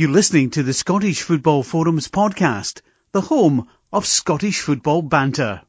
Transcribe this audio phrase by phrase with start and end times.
[0.00, 2.80] You're listening to the Scottish Football Forums podcast,
[3.12, 5.60] the home of Scottish football banter.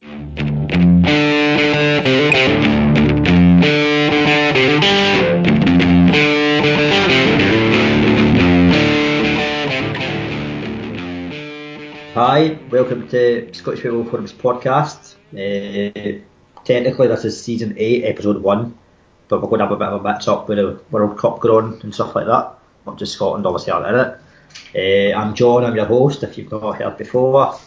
[12.14, 15.16] Hi, welcome to Scottish Football Forums podcast.
[15.34, 16.22] Uh,
[16.64, 18.78] technically, this is season 8, episode 1,
[19.28, 21.40] but we're going to have a bit of a mix up with the World Cup
[21.40, 22.54] going and stuff like that.
[22.86, 24.18] Not just Scotland, obviously, are in it.
[24.74, 27.54] Uh, I'm John, I'm your host, if you've not heard before.
[27.54, 27.58] Uh,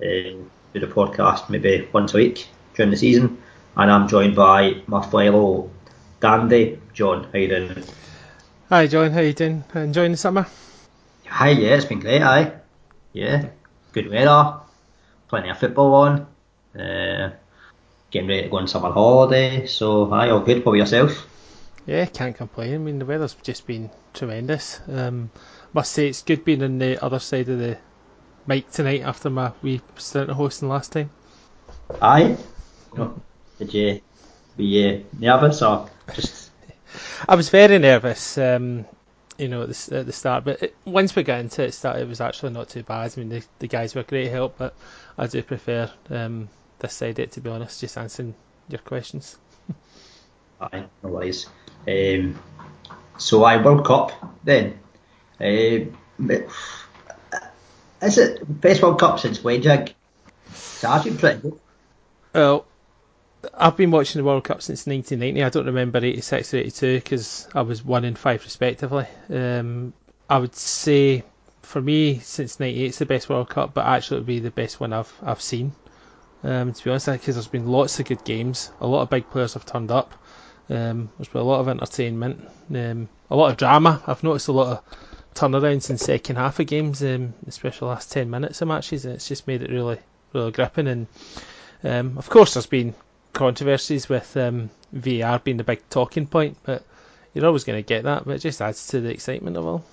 [0.00, 3.42] do the podcast maybe once a week during the season,
[3.76, 5.70] and I'm joined by my fellow
[6.20, 7.28] dandy, John.
[7.32, 7.84] How you doing?
[8.70, 9.62] Hi John, how you doing?
[9.74, 10.46] Enjoying the summer?
[11.26, 12.52] Hi, yeah, it's been great, aye.
[13.12, 13.50] Yeah,
[13.92, 14.60] good weather,
[15.28, 16.26] plenty of football on,
[16.80, 17.30] uh,
[18.10, 20.64] getting ready to go on summer holiday, so aye, all good.
[20.64, 21.26] for yourself?
[21.86, 22.74] Yeah, can't complain.
[22.74, 24.80] I mean, the weather's just been tremendous.
[24.88, 25.30] Um,
[25.74, 27.76] must say it's good being on the other side of the
[28.46, 31.10] mic tonight after my wee stint hosting last time.
[32.00, 32.36] Aye.
[33.58, 34.00] Did you
[34.56, 36.50] were you nervous or just?
[37.28, 38.38] I was very nervous.
[38.38, 38.86] Um,
[39.36, 40.44] you know, at the, at the start.
[40.44, 43.12] But it, once we got into it, start, it was actually not too bad.
[43.16, 44.74] I mean, the, the guys were great help, but
[45.18, 48.34] I do prefer um, this side of it, to be honest, just answering
[48.68, 49.36] your questions.
[50.60, 51.46] Aye, no worries.
[51.88, 52.38] Um,
[53.18, 54.12] so, I World Cup
[54.44, 54.78] then.
[55.40, 55.86] Uh,
[58.02, 59.94] is it best World Cup since when, Jig?
[60.46, 61.60] It's actually pretty good.
[62.34, 62.66] Well,
[63.52, 65.42] I've been watching the World Cup since 1990.
[65.42, 69.06] I don't remember 86 or 82 because I was one in five respectively.
[69.30, 69.92] Um,
[70.28, 71.24] I would say
[71.62, 74.50] for me, since '98 it's the best World Cup, but actually it would be the
[74.50, 75.72] best one I've I've seen.
[76.42, 78.70] Um, to be honest, because there's been lots of good games.
[78.80, 80.12] A lot of big players have turned up.
[80.68, 84.02] Um, there's been a lot of entertainment, um, a lot of drama.
[84.06, 84.82] I've noticed a lot of
[85.34, 89.28] turnarounds in second half of games, um, especially last 10 minutes of matches, and it's
[89.28, 89.98] just made it really,
[90.32, 90.88] really gripping.
[90.88, 91.06] And
[91.82, 92.94] um, of course, there's been
[93.32, 96.84] controversies with um, VAR being the big talking point, but
[97.32, 98.24] you're always going to get that.
[98.24, 99.84] But it just adds to the excitement of all.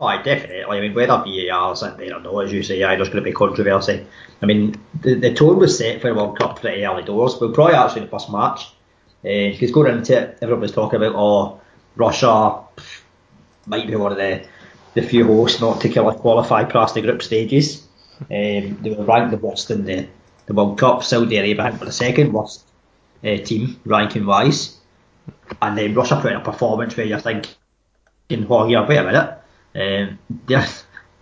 [0.00, 0.64] Oh, definitely.
[0.64, 3.22] I mean, whether VAR is in there or not, as you say, yeah, there's going
[3.22, 4.04] to be controversy.
[4.40, 7.36] I mean, the, the tone was set for the World Cup pretty early doors.
[7.40, 8.72] We'll probably actually the first match.
[9.22, 11.60] Because uh, going into it, everyone talking about, oh,
[11.94, 12.64] Russia
[13.66, 14.44] might be one of the,
[14.94, 17.86] the few hosts not to qualify past the group stages.
[18.20, 20.08] Um, they were ranked the worst in the
[20.46, 21.02] the World Cup.
[21.02, 22.64] Saudi Arabia, I think, the second worst
[23.24, 24.78] uh, team ranking wise,
[25.60, 27.52] and then Russia put in a performance where you're thinking,
[28.48, 29.38] "Oh, yeah, wait a minute,
[29.74, 30.66] um, they're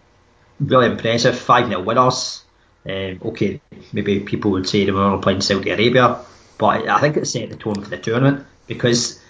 [0.61, 2.45] really impressive, five 0 winners."
[2.87, 3.61] Um, okay,
[3.93, 6.19] maybe people would say they were only playing Saudi Arabia,
[6.59, 9.21] but I think it set the tone for the tournament because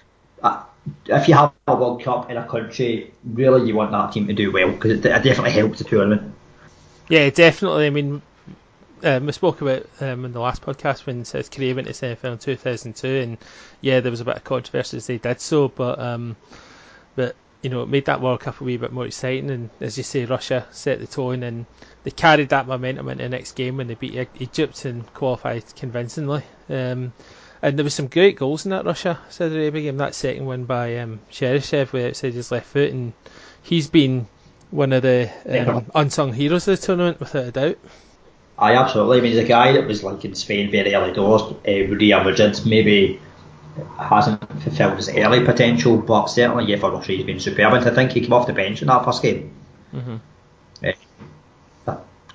[1.06, 4.32] if you have a World Cup in a country, really you want that team to
[4.32, 6.34] do well because it, it definitely helps the tournament.
[7.08, 7.86] Yeah, definitely.
[7.86, 8.22] I mean,
[9.02, 12.34] um, we spoke about um, in the last podcast when South Korea went to semi-final
[12.34, 13.38] in 2002, and
[13.80, 16.36] yeah, there was a bit of controversy as they did so, but um,
[17.16, 19.98] but you know, it made that World Cup a wee bit more exciting, and as
[19.98, 21.66] you say, Russia set the tone, and
[22.04, 26.42] they carried that momentum into the next game when they beat Egypt and qualified convincingly.
[26.68, 27.12] Um,
[27.62, 29.98] and there was some great goals in that Russia Saudi Arabia game.
[29.98, 33.12] That second one by um, Cheryshev, way outside his left foot, and
[33.62, 34.26] he's been
[34.70, 37.78] one of the um, unsung heroes of the tournament without a doubt.
[38.58, 39.18] I absolutely.
[39.18, 41.42] I mean, he's a guy that was like in Spain very early doors.
[41.42, 43.20] Uh, Real Madrid maybe
[43.98, 47.72] hasn't fulfilled his early potential, but certainly yeah, for Russia he's been superb.
[47.72, 49.52] And I think he came off the bench in that first game.
[49.94, 50.16] Mm-hmm.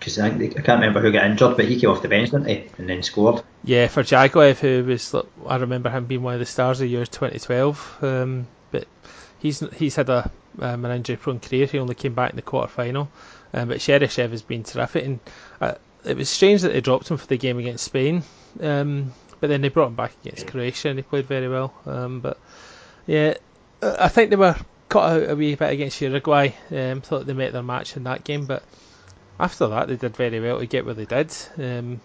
[0.05, 2.47] Because I, I can't remember who got injured, but he came off the bench, didn't
[2.47, 2.69] he?
[2.77, 3.41] And then scored.
[3.63, 5.15] Yeah, for Dzagoev, who was
[5.47, 7.97] I remember him being one of the stars of the year 2012.
[8.03, 8.85] Um, but
[9.39, 10.29] he's he's had a
[10.59, 11.65] um, an injury prone career.
[11.65, 13.09] He only came back in the quarter final.
[13.51, 15.19] Um, but Cheryshev has been terrific, and
[15.59, 15.73] uh,
[16.05, 18.21] it was strange that they dropped him for the game against Spain,
[18.61, 21.73] um, but then they brought him back against Croatia and he played very well.
[21.87, 22.37] Um, but
[23.07, 23.33] yeah,
[23.81, 24.55] I think they were
[24.87, 26.51] caught out a wee bit against Uruguay.
[26.69, 28.61] Um, thought they met their match in that game, but
[29.39, 31.33] after that they did very well to get where they did.
[31.57, 32.01] Um,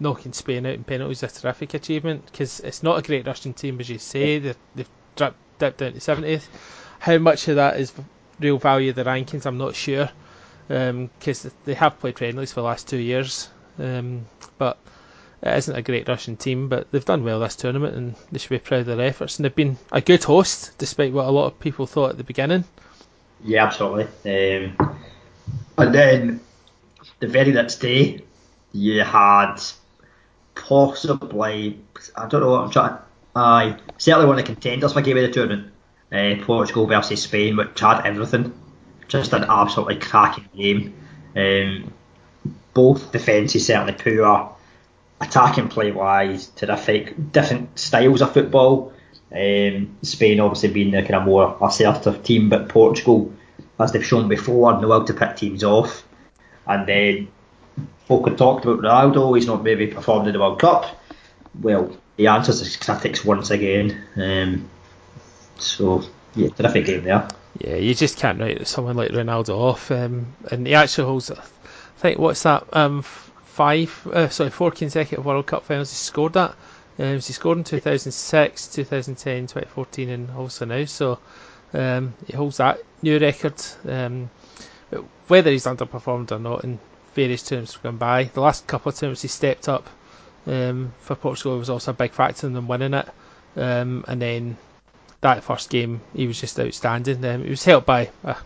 [0.00, 3.52] knocking Spain out in penalties is a terrific achievement because it's not a great Russian
[3.52, 4.38] team as you say.
[4.38, 6.46] They've, they've dipped, dipped down to 70th.
[6.98, 7.92] How much of that is
[8.40, 10.10] real value of the rankings, I'm not sure
[10.68, 13.48] because um, they have played friendlies for the last two years.
[13.78, 14.26] Um,
[14.58, 14.78] but
[15.42, 18.50] it isn't a great Russian team, but they've done well this tournament and they should
[18.50, 19.38] be proud of their efforts.
[19.38, 22.24] And they've been a good host, despite what a lot of people thought at the
[22.24, 22.64] beginning.
[23.42, 24.04] Yeah, absolutely.
[24.24, 24.96] Um,
[25.76, 26.40] and then
[27.24, 28.20] the very next day,
[28.72, 29.56] you had
[30.54, 31.80] possibly,
[32.14, 32.98] I don't know what I'm trying.
[33.34, 35.72] I certainly one of the contenders for game of the tournament,
[36.12, 38.52] uh, Portugal versus Spain, which had everything
[39.08, 40.94] just an absolutely cracking game.
[41.34, 41.92] Um,
[42.74, 44.54] both defences certainly poor,
[45.20, 47.32] attacking play wise, terrific.
[47.32, 48.92] Different styles of football.
[49.32, 53.32] Um, Spain obviously being the kind of more assertive team, but Portugal,
[53.80, 56.04] as they've shown before, know how to pick teams off.
[56.66, 57.28] And then
[58.06, 61.00] folk had talked about Ronaldo, he's not maybe performed in the World Cup.
[61.60, 64.04] Well, he answers his critics once again.
[64.16, 64.68] Um,
[65.58, 66.02] so,
[66.34, 67.28] yeah, terrific game there.
[67.58, 69.90] Yeah, you just can't write someone like Ronaldo off.
[69.90, 71.40] Um, and he actually holds, I
[71.98, 72.64] think, what's that?
[72.72, 75.90] Um, five, uh, sorry, four consecutive World Cup finals.
[75.90, 76.56] He scored that.
[76.98, 80.84] Um, he scored in 2006, 2010, 2014, and also now.
[80.84, 81.18] So
[81.72, 83.54] um, he holds that new record.
[83.88, 84.30] Um,
[85.28, 86.78] whether he's underperformed or not in
[87.14, 89.88] various terms gone by, the last couple of times he stepped up
[90.46, 93.08] um, for Portugal was also a big factor in them winning it.
[93.56, 94.56] Um, and then
[95.20, 97.24] that first game, he was just outstanding.
[97.24, 98.36] Um, he was helped by a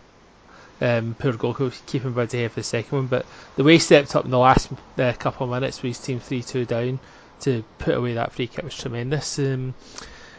[0.81, 3.25] um, poor goalkeeping by De for the second one, but
[3.57, 6.19] the way he stepped up in the last uh, couple of minutes with his team
[6.19, 6.99] 3 2 down
[7.41, 9.39] to put away that free kick was tremendous.
[9.39, 9.73] Um,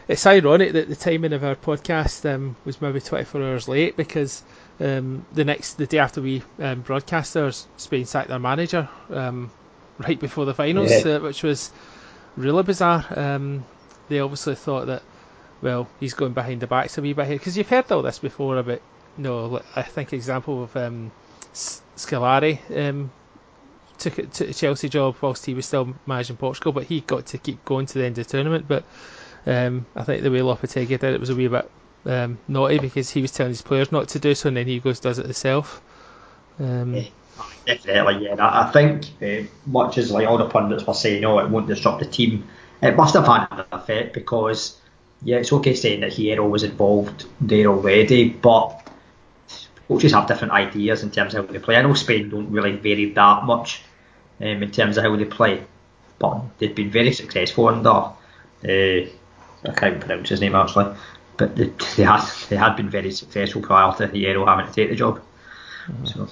[0.07, 4.43] it's ironic that the timing of our podcast um, was maybe 24 hours late because
[4.81, 9.51] um, the next the day after we um, broadcast ours, Spain sacked their manager um,
[9.99, 11.13] right before the finals, yeah.
[11.13, 11.71] uh, which was
[12.35, 13.05] really bizarre.
[13.15, 13.65] Um,
[14.09, 15.03] they obviously thought that
[15.61, 18.19] well he's going behind the backs a wee bit here because you've heard all this
[18.19, 18.81] before about
[19.17, 21.11] you know I think example of um,
[21.53, 22.59] Scolari
[24.01, 27.27] took it to a Chelsea job whilst he was still managing Portugal, but he got
[27.27, 28.65] to keep going to the end of the tournament.
[28.67, 28.83] But
[29.45, 31.69] um, I think the way Lopetegui did it was a wee bit
[32.05, 34.79] um, naughty because he was telling his players not to do so, and then he
[34.79, 35.81] goes does it himself.
[36.59, 37.03] Um, yeah,
[37.65, 38.35] definitely, yeah.
[38.39, 41.99] I think uh, much as like all the pundits were saying, oh, it won't disrupt
[41.99, 42.47] the team.
[42.81, 44.79] It must have had an effect because
[45.23, 48.87] yeah, it's okay saying that Hierro was involved there already, but
[49.87, 51.75] coaches have different ideas in terms of how they play.
[51.75, 53.83] I know Spain don't really vary that much
[54.39, 55.63] um, in terms of how they play.
[56.17, 57.89] But they've been very successful under.
[57.89, 59.09] Uh,
[59.63, 60.95] I can't pronounce his name actually,
[61.41, 64.89] but they, they had they had been very successful prior to Hierro having to take
[64.89, 65.19] the job.
[65.87, 66.05] Mm-hmm.
[66.05, 66.29] So.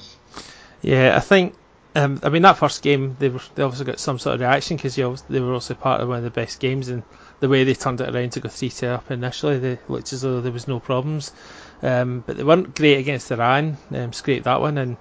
[0.83, 1.55] Yeah, I think.
[1.95, 4.77] Um, I mean, that first game, they were, they obviously got some sort of reaction
[4.77, 7.01] because they were also part of one of the best games, and
[7.39, 10.21] the way they turned it around to go 3 2 up initially, they looked as
[10.21, 11.33] though there was no problems.
[11.81, 14.97] Um, but they weren't great against Iran, um, scraped that one, and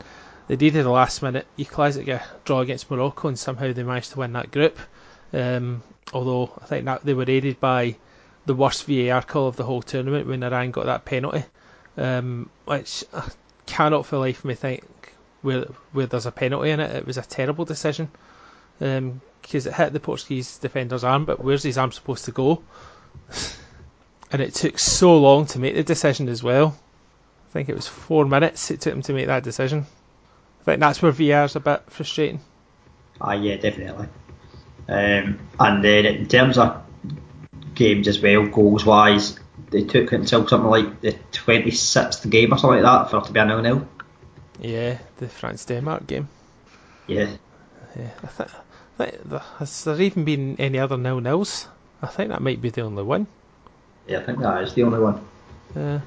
[0.46, 3.70] they did needed a last minute equaliser to get a draw against Morocco, and somehow
[3.70, 4.78] they managed to win that group.
[5.34, 5.82] Um,
[6.14, 7.96] although I think that they were aided by
[8.48, 11.44] the worst VAR call of the whole tournament when Iran got that penalty,
[11.96, 13.28] um, which I
[13.66, 14.84] cannot for life me think
[15.42, 16.96] where where there's a penalty in it.
[16.96, 18.10] It was a terrible decision
[18.78, 19.20] because um,
[19.52, 22.62] it hit the Portuguese defender's arm, but where's his arm supposed to go?
[24.32, 26.76] and it took so long to make the decision as well.
[27.50, 29.86] I think it was four minutes it took him to make that decision.
[30.62, 32.40] I think that's where VR's a bit frustrating.
[33.20, 34.08] Ah, yeah, definitely.
[34.88, 36.82] Um, and then in terms of
[37.78, 39.38] games as well, goals wise,
[39.70, 43.32] they took until something like the 26th game or something like that for it to
[43.32, 43.88] be a nil nil.
[44.60, 46.28] Yeah, the France Denmark game.
[47.06, 47.30] Yeah.
[47.96, 48.50] Yeah, I think,
[48.98, 51.69] I think has there even been any other nil nils?
[52.02, 53.26] I think that might be the only one.
[54.06, 55.24] Yeah, I think that is the only one.
[55.74, 56.00] Yeah.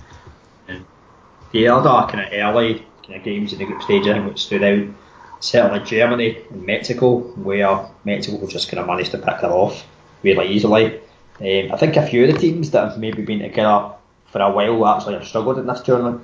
[1.51, 4.43] The other kind of early kind of games in the group stage, I think, which
[4.45, 4.87] stood out,
[5.41, 9.85] certainly Germany and Mexico, where Mexico just kind of managed to pick them off
[10.23, 11.01] really easily.
[11.41, 13.93] Um, I think a few of the teams that have maybe been together
[14.27, 16.21] for a while actually have struggled in this tournament.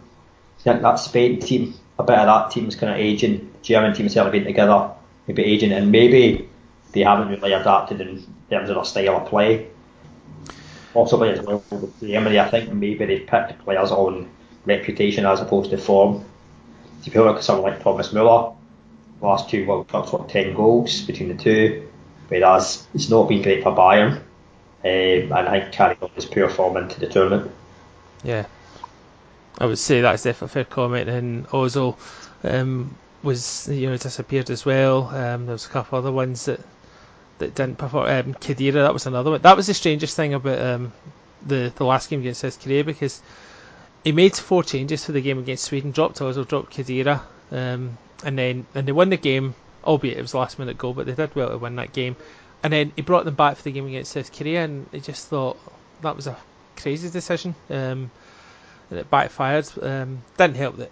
[0.60, 3.52] I think that Spain team, a bit of that team is kind of aging.
[3.64, 4.92] German team has certainly been together,
[5.28, 6.48] maybe aging, and maybe
[6.92, 9.68] they haven't really adapted in terms of their style of play
[10.98, 12.40] possibly as well with Germany.
[12.40, 14.28] I think maybe they've picked players on
[14.66, 16.26] reputation as opposed to form.
[17.06, 18.54] If you look at someone like Thomas Muller,
[19.22, 21.88] last two World Cups, what, 10 goals between the two,
[22.30, 24.24] whereas it's not been great for Bayern.
[24.88, 27.52] Um, and I think carried on his poor form into the tournament.
[28.24, 28.46] Yeah,
[29.58, 31.10] I would say that's definitely a fair comment.
[31.10, 31.98] And Ozil
[32.44, 35.08] um, was you know disappeared as well.
[35.08, 36.62] Um, there was a couple other ones that
[37.40, 38.08] that didn't perform.
[38.08, 39.42] Um, Khedira, that was another one.
[39.42, 40.94] That was the strangest thing about um,
[41.46, 43.22] the the last game against South Korea because
[44.04, 45.92] he made four changes for the game against Sweden.
[45.92, 49.54] Dropped Ozil, dropped Khedira, um, and then and they won the game.
[49.84, 52.16] Albeit it was last minute goal, but they did well to win that game.
[52.64, 55.28] And then he brought them back for the game against South Korea, and he just
[55.28, 55.58] thought
[56.02, 56.38] that was a
[56.76, 57.56] crazy decision.
[57.70, 58.12] Um,
[58.90, 59.68] and it backfired.
[59.82, 60.92] Um, didn't help that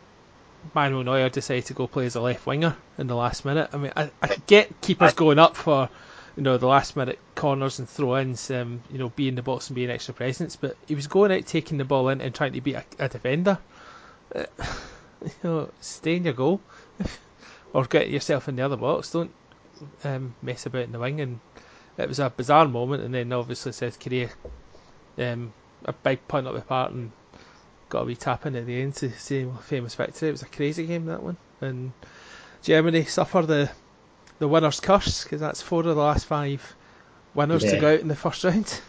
[0.73, 3.69] Manuel Neuer decided to go play as a left winger in the last minute.
[3.73, 5.89] I mean, I, I get keepers going up for
[6.35, 9.69] you know, the last minute corners and throw ins, um, you know, being the box
[9.69, 10.57] and being extra presence.
[10.57, 13.09] But he was going out taking the ball in and trying to beat a, a
[13.09, 13.57] defender.
[14.33, 14.45] Uh,
[15.25, 16.61] You know, stay in your goal,
[17.73, 19.11] or get yourself in the other box.
[19.11, 19.31] Don't
[20.03, 21.19] um, mess about in the wing.
[21.19, 21.39] And
[21.97, 23.03] it was a bizarre moment.
[23.03, 24.29] And then obviously South Korea,
[25.17, 25.53] um,
[25.85, 27.11] a big punt up the part and
[27.89, 30.29] got a wee tap in at the end to see a famous victory.
[30.29, 31.37] It was a crazy game that one.
[31.61, 31.91] And
[32.61, 33.69] Germany suffer the
[34.39, 36.75] the winner's curse because that's four of the last five
[37.33, 37.71] winners yeah.
[37.71, 38.81] to go out in the first round.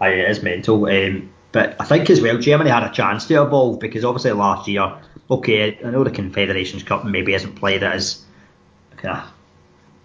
[0.00, 0.86] Aye, it is mental.
[0.86, 4.68] Um, but I think as well, Germany had a chance to evolve because obviously last
[4.68, 4.98] year,
[5.30, 8.24] okay, I know the Confederations Cup maybe hasn't played as
[8.96, 9.24] kind of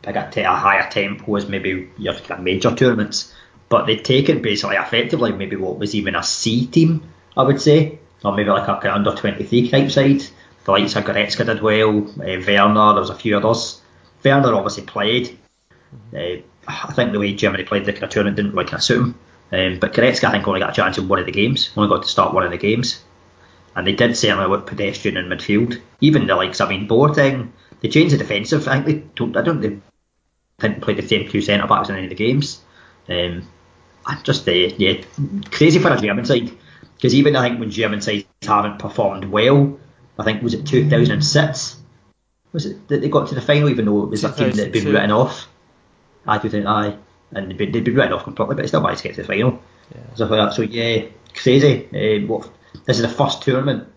[0.07, 3.33] big a, a higher tempo as maybe your kind of major tournaments,
[3.69, 7.03] but they'd taken basically effectively maybe what was even a C team,
[7.35, 10.23] I would say, or maybe like a kind of under 23 type side.
[10.63, 13.81] The likes of Goretzka did well, uh, Werner, there was a few others.
[14.23, 15.37] Werner obviously played.
[16.13, 18.83] Uh, I think the way Germany played the kind of tournament didn't really kind of
[18.83, 19.15] suit him.
[19.51, 21.71] Um, but Goretzka, I think, only got a chance in one of the games.
[21.77, 23.01] Only got to start one of the games.
[23.75, 25.79] And they did certainly look pedestrian in midfield.
[26.01, 28.67] Even the likes, I mean, Boateng, they changed the defensive.
[28.67, 29.81] I think they don't, I don't,
[30.59, 32.61] didn't play the same two centre backs in any of the games.
[33.07, 33.47] Um,
[34.05, 35.03] I'm just, uh, yeah,
[35.51, 36.51] crazy for a German side.
[36.95, 39.77] Because even I think when German sides haven't performed well,
[40.17, 41.75] I think was it 2006
[42.53, 44.57] was it that they got to the final even though it was a team that
[44.57, 45.47] had been written off.
[46.25, 46.97] I do think aye,
[47.31, 49.21] and they'd been, they'd been written off completely, but they still managed to get to
[49.21, 49.61] the final.
[49.93, 50.15] Yeah.
[50.15, 50.53] Stuff like that.
[50.55, 51.85] So yeah, crazy.
[51.93, 52.49] Uh, what,
[52.85, 53.87] this is the first tournament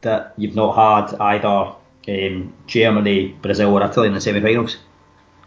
[0.00, 1.74] that you've not had either
[2.08, 4.78] um, Germany, Brazil, or Italy in the semi-finals.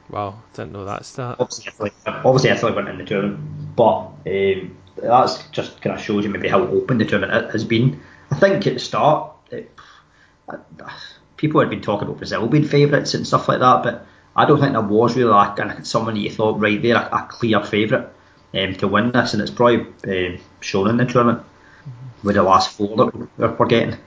[0.10, 1.38] Wow, didn't know that stat.
[1.40, 6.24] Obviously, Italy, obviously Italy went in the tournament, but um, that's just kind of shows
[6.24, 8.02] you maybe how open the tournament has been.
[8.32, 9.72] I think at the start, it,
[11.38, 14.60] people had been talking about Brazil being favourites and stuff like that, but I don't
[14.60, 18.08] think there was really like someone you thought right there a, a clear favourite
[18.54, 22.28] um, to win this, and it's probably um, shown in the tournament mm-hmm.
[22.28, 23.98] with the last four that we're getting.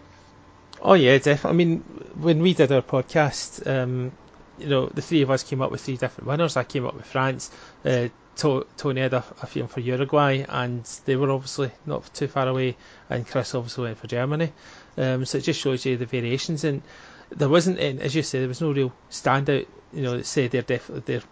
[0.80, 1.50] Oh yeah, definitely.
[1.50, 1.78] I mean,
[2.14, 4.12] when we did our podcast, um,
[4.58, 6.56] you know, the three of us came up with three different winners.
[6.56, 7.50] I came up with France.
[7.84, 12.46] Uh, Tony had a, a few for Uruguay, and they were obviously not too far
[12.46, 12.76] away.
[13.10, 14.52] And Chris obviously went for Germany.
[14.96, 16.62] Um, so it just shows you the variations.
[16.62, 16.82] And
[17.30, 19.66] there wasn't, as you say, there was no real standout.
[19.92, 21.22] You know, that say they're definitely they're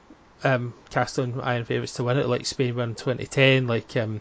[0.45, 4.21] um, cast on iron favourites to win it, like Spain won 2010, like um,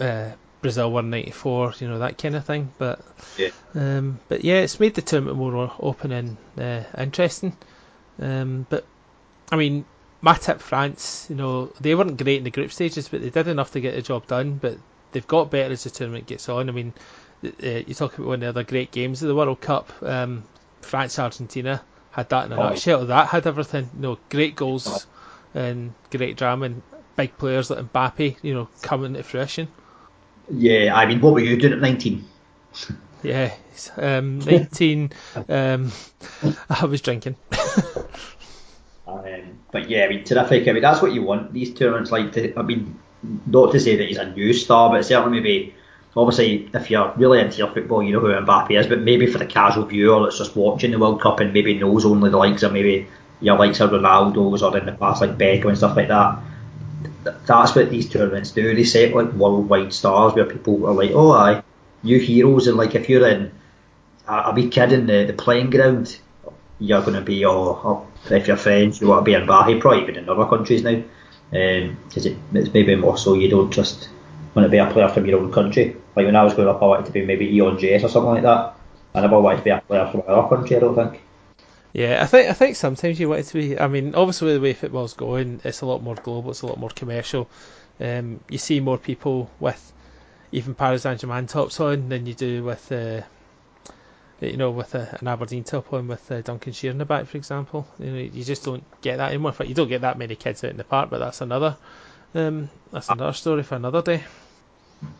[0.00, 2.72] uh, Brazil won 94, you know that kind of thing.
[2.78, 3.00] But
[3.36, 7.56] yeah, um, but yeah, it's made the tournament more open and uh, interesting.
[8.20, 8.84] Um, but
[9.50, 9.84] I mean,
[10.20, 13.48] my tip France, you know, they weren't great in the group stages, but they did
[13.48, 14.54] enough to get the job done.
[14.54, 14.78] But
[15.12, 16.68] they've got better as the tournament gets on.
[16.68, 16.92] I mean,
[17.44, 19.92] uh, you talk about one of the other great games of the World Cup.
[20.02, 20.44] Um,
[20.80, 22.70] France Argentina had that in a oh.
[22.70, 23.06] nutshell.
[23.06, 23.90] That had everything.
[23.94, 25.06] You know, great goals
[25.54, 26.82] and great drama and
[27.16, 28.36] big players like Mbappe.
[28.42, 29.68] You know, coming to fruition.
[30.50, 32.24] Yeah, I mean, what were you doing at 19?
[33.22, 33.54] yeah,
[33.96, 35.10] um, 19.
[35.48, 35.92] um,
[36.70, 37.36] I was drinking.
[39.06, 40.68] um, but yeah, I mean, terrific.
[40.68, 42.32] I mean, that's what you want these tournaments like.
[42.32, 42.98] To, I mean,
[43.46, 45.74] not to say that he's a new star, but certainly maybe
[46.16, 49.38] obviously, if you're really into your football, you know who Mbappe is, but maybe for
[49.38, 52.62] the casual viewer that's just watching the World Cup and maybe knows only the likes
[52.62, 53.06] of maybe
[53.40, 56.38] your likes of Ronaldo's or in the past like Beckham and stuff like that.
[57.46, 58.74] That's what these tournaments do.
[58.74, 61.62] They set like worldwide stars where people are like, oh, aye,
[62.02, 62.66] new heroes.
[62.66, 63.50] And like if you're in
[64.26, 66.18] I'll be kidding, the, the playing ground,
[66.84, 70.02] you're going to be, oh, oh, if you're French, you want to be Mbappe, probably
[70.02, 71.02] even in other countries now.
[71.50, 74.08] Because um, it, it's maybe more so you don't just
[74.54, 75.96] want to be a player from your own country.
[76.16, 78.34] Like when I was growing up, I wanted to be maybe Eoin Jess or something
[78.34, 78.74] like that.
[79.14, 80.76] I never wanted to be a player from another country.
[80.76, 81.20] I don't think.
[81.92, 83.78] Yeah, I think I think sometimes you want it to be.
[83.78, 86.50] I mean, obviously the way football's going, it's a lot more global.
[86.50, 87.48] It's a lot more commercial.
[88.00, 89.92] Um, you see more people with
[90.50, 93.22] even Paris Saint Germain tops on than you do with, uh,
[94.40, 97.26] you know, with a, an Aberdeen top on with uh, Duncan Shearer in the back,
[97.26, 97.86] for example.
[97.98, 99.54] You know, you just don't get that anymore.
[99.64, 101.76] You don't get that many kids out in the park, but that's another,
[102.34, 104.24] um, that's another story for another day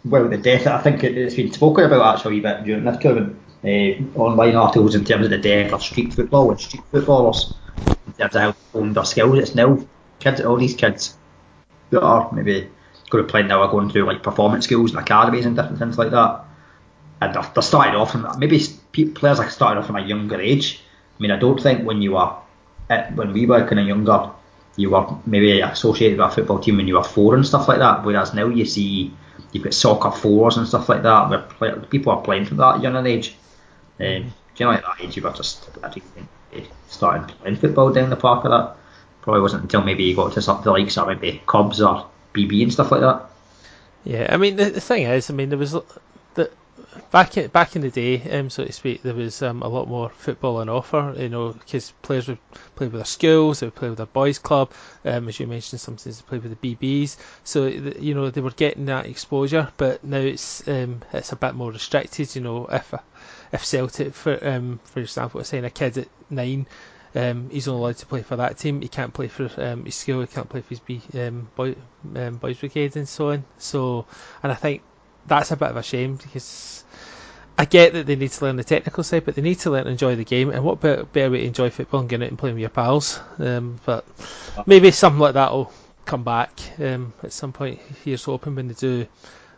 [0.04, 2.99] well, the death, I think it, has been spoken about actually a bit during this
[2.99, 3.40] tournament.
[3.64, 7.54] Uh, online articles in terms of the death of street football and street footballers
[8.06, 9.38] in terms of how honed their skills.
[9.38, 9.78] It's now
[10.18, 11.16] kids, all these kids
[11.88, 12.68] that are maybe
[13.09, 15.97] going to play now are going through like performance schools and academies and different things
[15.97, 16.44] like that.
[17.21, 18.61] And they're, they're starting off from maybe
[19.14, 20.80] players are starting off from a younger age.
[21.18, 22.35] I mean, I don't think when you were,
[23.14, 24.30] when we were kind of younger,
[24.76, 27.78] you were maybe associated with a football team when you were four and stuff like
[27.78, 28.04] that.
[28.04, 29.12] Whereas now you see
[29.52, 32.83] you've got soccer fours and stuff like that where play, people are playing from that
[32.83, 33.37] young an age.
[34.00, 35.68] Um, do you know at that age you were just
[36.88, 38.76] starting playing football down the park or that?
[39.23, 42.73] Probably wasn't until maybe you got to the likes of maybe Cubs or BB and
[42.73, 43.25] stuff like that.
[44.04, 45.73] Yeah, I mean the, the thing is, I mean there was
[46.35, 46.50] the
[47.10, 49.88] back in, back in the day, um, so to speak, there was um, a lot
[49.88, 51.14] more football on offer.
[51.16, 52.38] You know, because players would
[52.76, 54.72] play with their schools, they would play with their boys' club.
[55.04, 57.16] Um, as you mentioned, sometimes they play with the BBs.
[57.44, 61.54] So you know they were getting that exposure, but now it's um, it's a bit
[61.54, 62.34] more restricted.
[62.34, 62.94] You know, if
[63.52, 66.66] if Celtic, for um, for example, was saying a kid at nine.
[67.16, 68.80] Um, he's only allowed to play for that team.
[68.80, 70.20] He can't play for um, his school.
[70.20, 71.76] He can't play for his B, um, boy,
[72.16, 73.44] um, boys brigade and so on.
[73.56, 74.06] So,
[74.42, 74.82] and I think
[75.26, 76.84] that's a bit of a shame because
[77.56, 79.84] I get that they need to learn the technical side, but they need to learn
[79.84, 80.50] to enjoy the game.
[80.50, 83.20] And what better, way to enjoy football than getting out and playing with your pals?
[83.38, 84.04] Um, but
[84.66, 85.72] maybe something like that will
[86.04, 86.50] come back
[86.80, 87.80] um, at some point.
[88.04, 89.06] Here's hoping when they do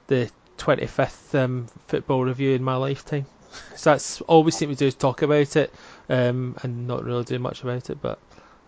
[0.09, 3.27] the 25th um, football review in my lifetime.
[3.75, 5.73] So that's all we seem to do is talk about it
[6.11, 8.01] um, and not really do much about it.
[8.03, 8.19] But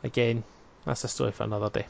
[0.02, 0.42] again,
[0.86, 1.86] that's a story for another day.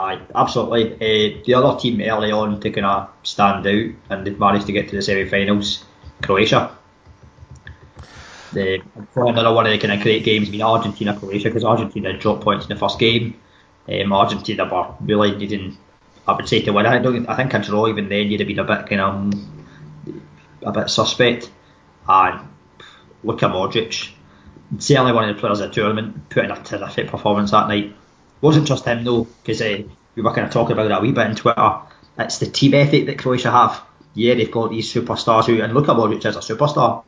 [0.00, 0.94] Aye, absolutely.
[0.94, 4.72] Uh, the other team early on to kind of stand out and they've managed to
[4.72, 5.84] get to the semi-finals,
[6.22, 6.74] Croatia.
[8.54, 8.82] The,
[9.14, 12.64] another one of the kind of great games being Argentina Croatia because Argentina dropped points
[12.64, 13.38] in the first game.
[13.86, 15.76] Um, Argentina were really needing,
[16.26, 16.86] I would say, to win.
[16.86, 20.14] I, don't, I think a draw even then you'd have been a bit kind of
[20.62, 21.50] a bit suspect.
[22.08, 22.48] And
[23.22, 24.12] look at Modric,
[24.78, 27.94] certainly one of the players of the tournament, putting a terrific performance that night.
[28.40, 29.82] Wasn't just him though, because uh,
[30.14, 31.78] we were kind of talking about that a wee bit on Twitter.
[32.18, 33.82] It's the team ethic that Croatia have.
[34.14, 37.04] Yeah, they've got these superstars who, and look at Modric as a superstar.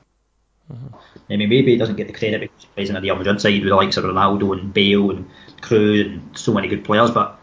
[0.73, 0.95] Mm-hmm.
[1.31, 3.61] I mean, maybe he doesn't get the credit because he plays in the Madrid side
[3.61, 7.39] with the likes of Ronaldo and Bale and Kroos and so many good players, but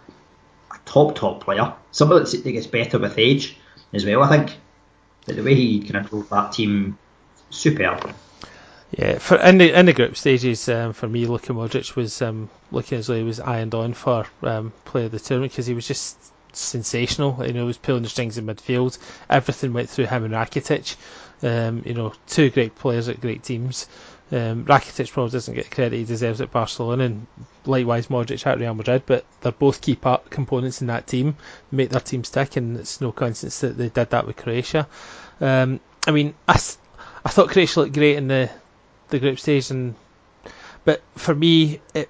[0.72, 1.74] a top, top player.
[1.92, 3.58] Somebody that gets better with age
[3.94, 4.58] as well, I think.
[5.26, 6.98] But the way he kind of drove that team,
[7.50, 8.14] superb.
[8.92, 12.50] Yeah, for in the in the group stages, um, for me, Luka Modric was um,
[12.72, 15.76] looking as though he was ironed on for um, player of the tournament because he
[15.76, 16.18] was just
[16.54, 17.46] sensational.
[17.46, 18.98] You know, he was pulling the strings in midfield.
[19.30, 20.96] Everything went through him and Rakitic.
[21.44, 23.88] Um, you know, two great players at great teams.
[24.32, 27.28] Um, Rakitic probably doesn't get credit he deserves at Barcelona, and
[27.66, 29.04] likewise Modric at Real Madrid.
[29.06, 31.36] But they're both key part components in that team,
[31.72, 34.88] make their team stick, and it's no coincidence that they did that with Croatia.
[35.40, 36.54] Um, I mean, I,
[37.24, 38.50] I thought Croatia looked great in the
[39.10, 39.96] the group stage, and
[40.86, 42.10] but for me, it,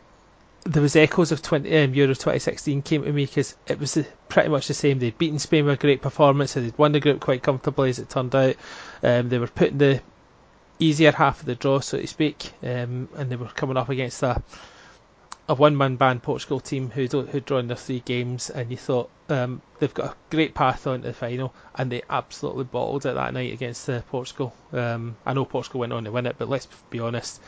[0.64, 4.50] there was echoes of 20, um, Euro 2016 came to me because it was pretty
[4.50, 5.00] much the same.
[5.00, 8.00] They'd beaten Spain with a great performance, and they'd won the group quite comfortably, as
[8.00, 8.56] it turned out.
[9.02, 10.02] Um, they were putting the
[10.80, 14.24] easier half of the draw, so to speak, um, and they were coming up against
[14.24, 14.42] a
[15.50, 19.64] a one-man band Portugal team who'd, who'd drawn their three games, and you thought um,
[19.80, 23.34] they've got a great path on to the final, and they absolutely bottled it that
[23.34, 24.54] night against uh, Portugal.
[24.72, 27.42] Um, I know Portugal went on to win it, but let's be honest,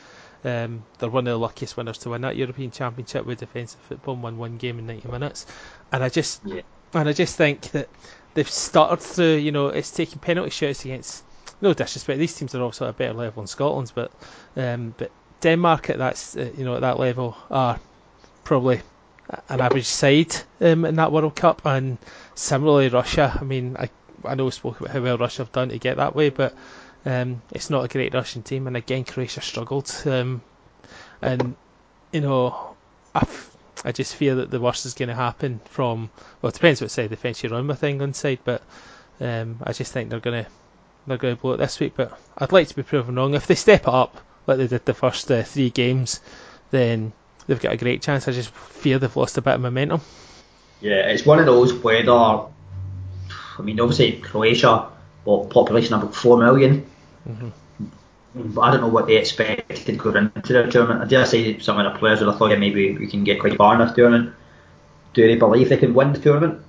[0.43, 4.15] um, they're one of the luckiest winners to win that European Championship with defensive football,
[4.15, 5.45] won one game in 90 minutes,
[5.91, 6.61] and I just yeah.
[6.95, 7.87] and I just think that
[8.33, 9.35] they've started through.
[9.35, 11.23] You know, it's taking penalty shots against.
[11.63, 14.11] No disrespect, these teams are also at a better level in Scotland's, but
[14.57, 15.11] um, but
[15.41, 17.79] Denmark at that uh, you know at that level are
[18.43, 18.81] probably
[19.49, 21.97] an average side um, in that World Cup, and
[22.35, 23.37] similarly Russia.
[23.39, 23.89] I mean, I
[24.25, 26.53] I know we spoke about how well Russia have done to get that way, but
[27.05, 30.41] um, it's not a great Russian team, and again Croatia struggled, um,
[31.21, 31.55] and
[32.11, 32.75] you know
[33.15, 33.27] I,
[33.83, 36.09] I just fear that the worst is going to happen from
[36.41, 38.61] well it depends what side the fence you're on with England side, but
[39.19, 40.49] um, I just think they're going to
[41.07, 41.93] they're going to blow it this week.
[41.95, 44.85] But I'd like to be proven wrong if they step it up like they did
[44.85, 46.19] the first uh, three games,
[46.71, 47.13] then
[47.51, 48.27] they've got a great chance.
[48.27, 49.99] I just fear they've lost a bit of momentum.
[50.79, 52.47] Yeah, it's one of those whether I
[53.61, 54.87] mean obviously Croatia,
[55.25, 56.89] what population about four million.
[57.27, 57.49] Mm-hmm.
[58.33, 61.01] But I don't know what they expected going into the tournament.
[61.01, 63.41] I dare say some of the players would have thought yeah, maybe we can get
[63.41, 64.33] quite far in this tournament.
[65.13, 66.63] Do they believe they can win the tournament?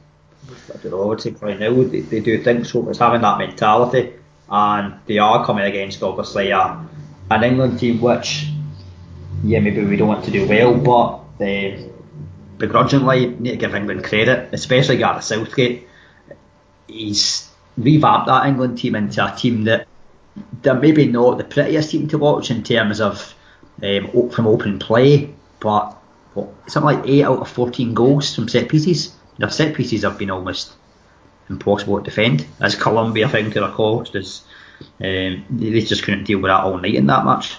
[0.75, 1.03] I don't know.
[1.03, 2.89] I would say probably now they, they do think so.
[2.91, 4.15] It's having that mentality,
[4.51, 6.85] and they are coming against obviously a,
[7.31, 8.49] an England team which
[9.45, 11.77] yeah, maybe we don't want to do well, but uh,
[12.59, 15.89] begrudgingly need to give England credit, especially Gareth Southgate.
[16.87, 19.87] He's revamped that England team into a team that
[20.63, 23.35] they're maybe not the prettiest team to watch in terms of
[23.83, 25.97] um, from open play, but
[26.35, 29.15] what, something like 8 out of 14 goals from set pieces.
[29.39, 30.73] Their set pieces have been almost
[31.49, 34.15] impossible to defend, as Colombia found to their cost.
[34.15, 34.43] As,
[35.01, 37.57] um, they just couldn't deal with that all night in that match.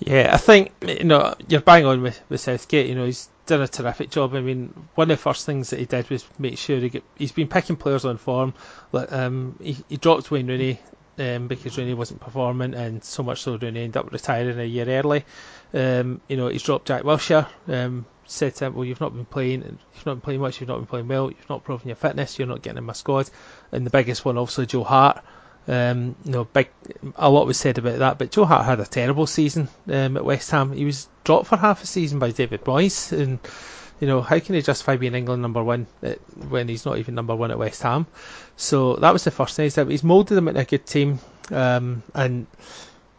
[0.00, 2.86] Yeah, I think you know you're bang on with, with Southgate.
[2.86, 4.34] You know he's done a terrific job.
[4.34, 7.32] I mean, one of the first things that he did was make sure he he's
[7.32, 8.54] been picking players on form.
[8.92, 10.80] Like, um, he, he dropped Wayne Rooney
[11.18, 14.88] um, because Rooney wasn't performing, and so much so Rooney ended up retiring a year
[14.88, 15.24] early.
[15.74, 17.48] Um, you know he's dropped Jack Wilshere.
[17.66, 20.68] Um, said to him, well, you've not been playing, you've not been playing much, you've
[20.68, 23.30] not been playing well, you've not proven your fitness, you're not getting in my squad.
[23.72, 25.24] And the biggest one, obviously, Joe Hart
[25.68, 26.70] Um, you know, big.
[27.16, 30.24] A lot was said about that, but Joe Hart had a terrible season um, at
[30.24, 30.72] West Ham.
[30.72, 33.38] He was dropped for half a season by David Moyes, and
[34.00, 35.86] you know how can he justify being England number one
[36.48, 38.06] when he's not even number one at West Ham?
[38.56, 39.70] So that was the first thing.
[39.90, 42.46] He's moulded them into a good team, um, and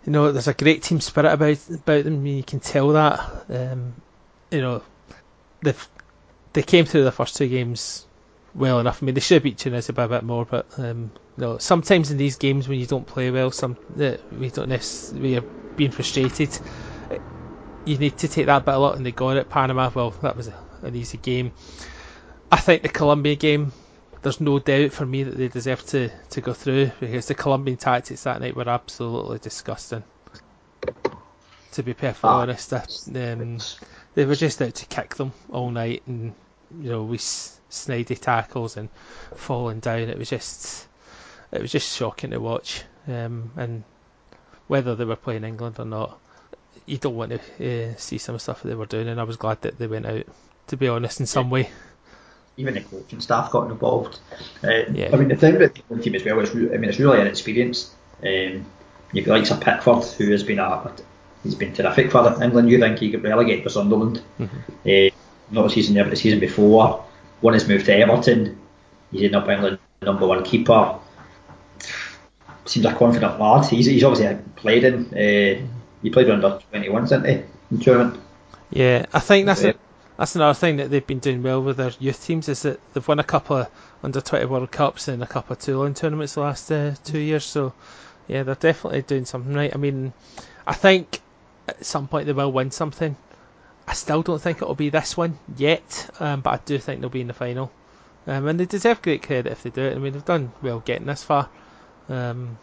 [0.06, 2.26] you know there's a great team spirit about about them.
[2.26, 3.20] You can tell that.
[3.48, 3.94] Um,
[4.50, 4.82] you know,
[5.62, 5.76] they
[6.54, 8.08] they came through the first two games
[8.56, 9.04] well enough.
[9.04, 12.12] I mean, they should have beat Tunisia by a bit more, but um, know, sometimes
[12.12, 15.44] in these games when you don't play well, some uh, we don't necessarily are
[15.76, 16.58] being frustrated.
[17.86, 19.50] You need to take that bit a lot, and they got it.
[19.50, 21.52] Panama, well, that was a, an easy game.
[22.52, 23.72] I think the Colombia game,
[24.22, 27.78] there's no doubt for me that they deserve to, to go through because the Colombian
[27.78, 30.04] tactics that night were absolutely disgusting.
[31.74, 32.42] To be perfectly ah.
[32.42, 33.60] honest, um,
[34.16, 36.34] they were just out to kick them all night, and
[36.82, 38.90] you know we snidey tackles and
[39.36, 40.10] falling down.
[40.10, 40.89] It was just
[41.52, 42.84] it was just shocking to watch.
[43.08, 43.84] Um, and
[44.68, 46.20] whether they were playing England or not,
[46.86, 49.08] you don't want to uh, see some stuff that they were doing.
[49.08, 50.26] And I was glad that they went out.
[50.68, 51.54] To be honest, in some yeah.
[51.54, 51.70] way.
[52.58, 54.20] Even the coaching staff got involved.
[54.64, 55.10] Uh, yeah.
[55.12, 57.92] I mean, the thing about the team as well is, I mean, it's really inexperienced.
[58.22, 58.66] Um,
[59.12, 60.94] you've got like a Pickford who has been a,
[61.42, 62.70] he's been terrific for England.
[62.70, 64.22] You think he could relegate for Sunderland?
[64.40, 64.58] Mm-hmm.
[64.86, 65.16] Uh,
[65.52, 67.04] not the season there, but the season before.
[67.42, 68.60] One has moved to Everton.
[69.12, 71.00] He's ended up England number one keeper.
[72.70, 73.66] Seems a confident lad.
[73.66, 75.06] He's, he's obviously played in.
[75.08, 75.66] Uh,
[76.04, 77.44] he played under 21s, didn't he?
[77.72, 78.22] In tournament.
[78.70, 79.74] Yeah, I think that's a,
[80.18, 83.08] that's another thing that they've been doing well with their youth teams is that they've
[83.08, 83.68] won a couple of
[84.04, 87.44] under 20 World Cups and a couple of Toulon tournaments the last uh, two years.
[87.44, 87.74] So
[88.28, 89.74] yeah, they're definitely doing something right.
[89.74, 90.14] I mean,
[90.68, 91.22] I think
[91.68, 93.16] at some point they will win something.
[93.88, 97.10] I still don't think it'll be this one yet, um, but I do think they'll
[97.10, 97.72] be in the final.
[98.28, 99.96] Um, and they deserve great credit if they do it.
[99.96, 101.50] I mean, they've done well getting this far.
[102.10, 102.58] Um,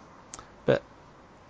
[0.64, 0.82] but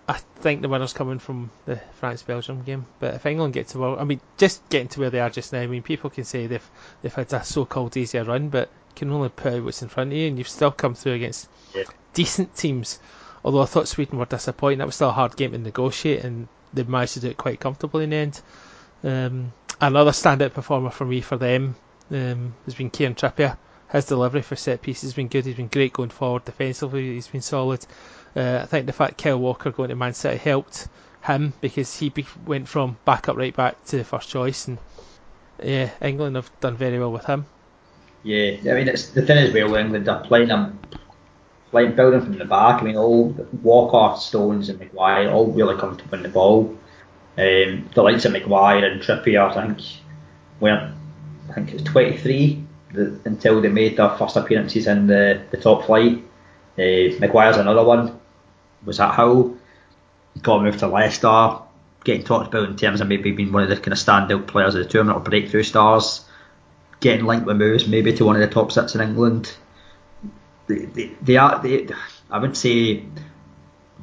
[0.09, 2.87] I think the winner's coming from the France Belgium game.
[3.01, 5.53] But if England get to well, I mean, just getting to where they are just
[5.53, 5.61] now.
[5.61, 6.71] I mean, people can say they've
[7.03, 10.13] they've had a so-called easier run, but you can only put out what's in front
[10.13, 11.85] of you, and you've still come through against yeah.
[12.15, 13.01] decent teams.
[13.45, 16.49] Although I thought Sweden were disappointing, that was still a hard game to negotiate, and
[16.75, 18.41] they managed to do it quite comfortably in the end.
[19.05, 21.77] Um, another standout performer for me for them
[22.11, 23.57] um, has been Kieran Trippier.
[23.91, 25.45] His delivery for set pieces has been good.
[25.45, 27.15] He's been great going forward defensively.
[27.15, 27.87] He's been solid.
[28.35, 30.89] Uh, I think the fact Kyle Walker going to Man City helped
[31.23, 34.79] him because he be- went from backup right back to first choice, and
[35.63, 37.47] yeah, England have done very well with him.
[38.23, 40.79] Yeah, I mean it's the thing is well, England are playing them,
[41.71, 42.83] playing building from the back.
[42.83, 43.29] I mean all
[43.63, 46.77] Walker, Stones, and Maguire all really comfortable in the ball.
[47.39, 49.79] Um, the likes of Maguire and Trippier, I think,
[50.59, 50.93] were
[51.49, 55.87] I think it's 23 the, until they made their first appearances in the, the top
[55.87, 56.25] flight.
[56.79, 58.21] Uh, Maguire's another one.
[58.85, 59.57] Was at Hull,
[60.43, 61.59] got moved to Leicester,
[62.05, 64.75] getting talked about in terms of maybe being one of the kind of standout players
[64.75, 66.25] of the tournament or breakthrough stars,
[67.01, 69.53] getting linked with moves maybe to one of the top six in England.
[70.69, 71.89] They, they, they are, they,
[72.31, 73.05] I would say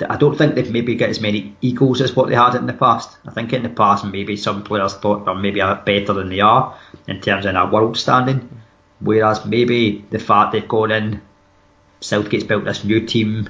[0.09, 2.73] I don't think they've maybe got as many egos as what they had in the
[2.73, 3.15] past.
[3.27, 6.77] I think in the past maybe some players thought they're maybe better than they are
[7.07, 8.49] in terms of their world standing.
[9.03, 11.21] Whereas maybe the fact they've gone in,
[11.99, 13.49] Southgate's built this new team,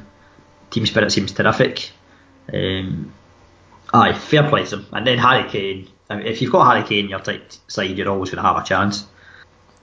[0.72, 1.92] team spirit seems terrific.
[2.52, 3.14] Um,
[3.94, 4.88] aye, fair play to them.
[4.92, 5.90] And then Harry Kane.
[6.10, 8.62] I mean, if you've got Harry Kane your tight side, you're always going to have
[8.62, 9.06] a chance.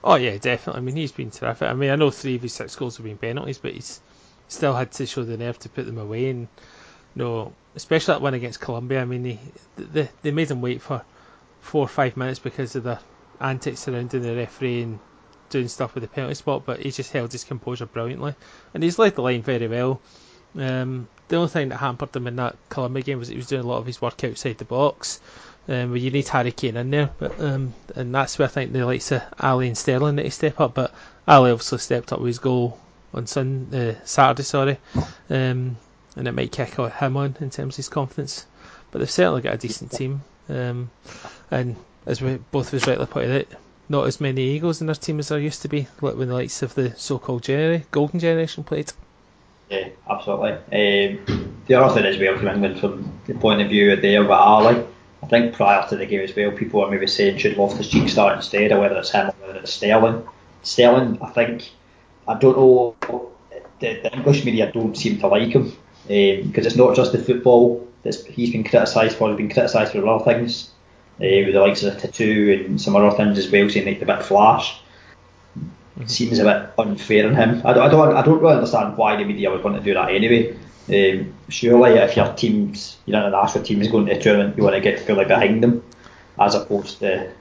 [0.03, 0.79] Oh yeah, definitely.
[0.79, 1.69] I mean, he's been terrific.
[1.69, 4.01] I mean, I know three of his six goals have been penalties, but he's
[4.47, 6.29] still had to show the nerve to put them away.
[6.29, 6.47] And
[7.15, 9.01] you know, especially that one against Colombia.
[9.01, 9.39] I mean, they
[9.77, 11.03] they, they made him wait for
[11.61, 12.99] four or five minutes because of the
[13.39, 14.99] antics surrounding the referee and
[15.51, 16.63] doing stuff with the penalty spot.
[16.65, 18.33] But he just held his composure brilliantly,
[18.73, 20.01] and he's led the line very well.
[20.57, 23.63] Um, the only thing that hampered him in that Colombia game was he was doing
[23.63, 25.21] a lot of his work outside the box.
[25.67, 28.85] Um, you need Harry Kane in there, but um, and that's where I think the
[28.85, 30.73] likes of Alli and Sterling need to step up.
[30.73, 30.93] But
[31.27, 32.79] Alli obviously stepped up with his goal
[33.13, 34.77] on Sun uh, Saturday, sorry,
[35.29, 35.77] um,
[36.15, 38.45] and it might kick him on in terms of his confidence.
[38.89, 40.89] But they've certainly got a decent team, um,
[41.51, 43.59] and as we both us rightly pointed out,
[43.91, 46.33] not as many egos in their team as there used to be, like when the
[46.33, 48.91] likes of the so-called genera- golden generation played.
[49.69, 50.51] Yeah, absolutely.
[50.51, 54.21] Um, the other thing as well from England, from the point of view of there
[54.21, 54.83] with Alli,
[55.21, 58.09] I think prior to the game as well, people were maybe saying should Loftus Cheek
[58.09, 60.27] start instead, or whether it's him or whether it's Sterling.
[60.63, 61.71] Sterling, I think
[62.27, 62.95] I don't know.
[63.79, 65.75] The, the English media don't seem to like him
[66.07, 69.29] because um, it's not just the football that he's been criticised for.
[69.29, 70.71] He's been criticised for other things,
[71.21, 73.99] uh, with the likes of the tattoo and some other things as well, saying like
[73.99, 74.81] the bit flash.
[75.57, 76.07] Mm-hmm.
[76.07, 77.61] Seems a bit unfair on him.
[77.63, 79.93] I don't, I don't, I don't really understand why the media would want to do
[79.93, 80.55] that anyway.
[80.89, 84.75] Um, surely, if your team's your international team is going to a tournament, you want
[84.75, 85.83] to get fully behind them,
[86.39, 87.31] as opposed to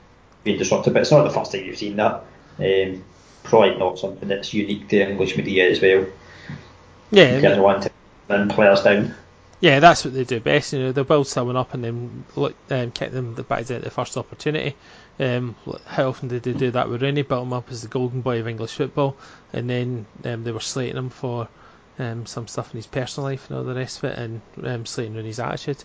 [0.44, 0.92] being disrupted.
[0.92, 2.22] But it's not the first time you've seen that.
[2.58, 3.02] Um,
[3.44, 6.04] probably not something that's unique to English media as well.
[7.10, 7.58] Yeah, you yeah.
[7.58, 7.90] want to
[8.28, 9.14] run players down.
[9.60, 10.72] Yeah, that's what they do best.
[10.72, 13.82] You know, they'll build someone up and then look, um, kick them the back at
[13.82, 14.74] the first opportunity.
[15.18, 17.22] Um, how often did they do that with Rooney?
[17.22, 19.16] Built him up as the golden boy of English football,
[19.52, 21.46] and then um, they were slating him for
[21.98, 24.86] um, some stuff in his personal life and all the rest of it, and um,
[24.86, 25.84] slating Rooney's attitude.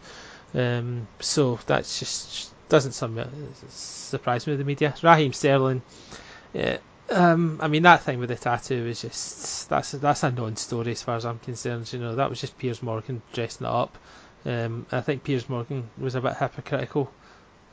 [0.53, 4.95] Um, so that just doesn't surprise me with the media.
[5.03, 5.81] Raheem Sterling,
[6.53, 6.77] yeah,
[7.09, 11.01] um, I mean that thing with the tattoo is just that's that's a non-story as
[11.01, 11.91] far as I'm concerned.
[11.91, 13.97] You know that was just Piers Morgan dressing it up.
[14.45, 17.11] Um, I think Piers Morgan was a bit hypocritical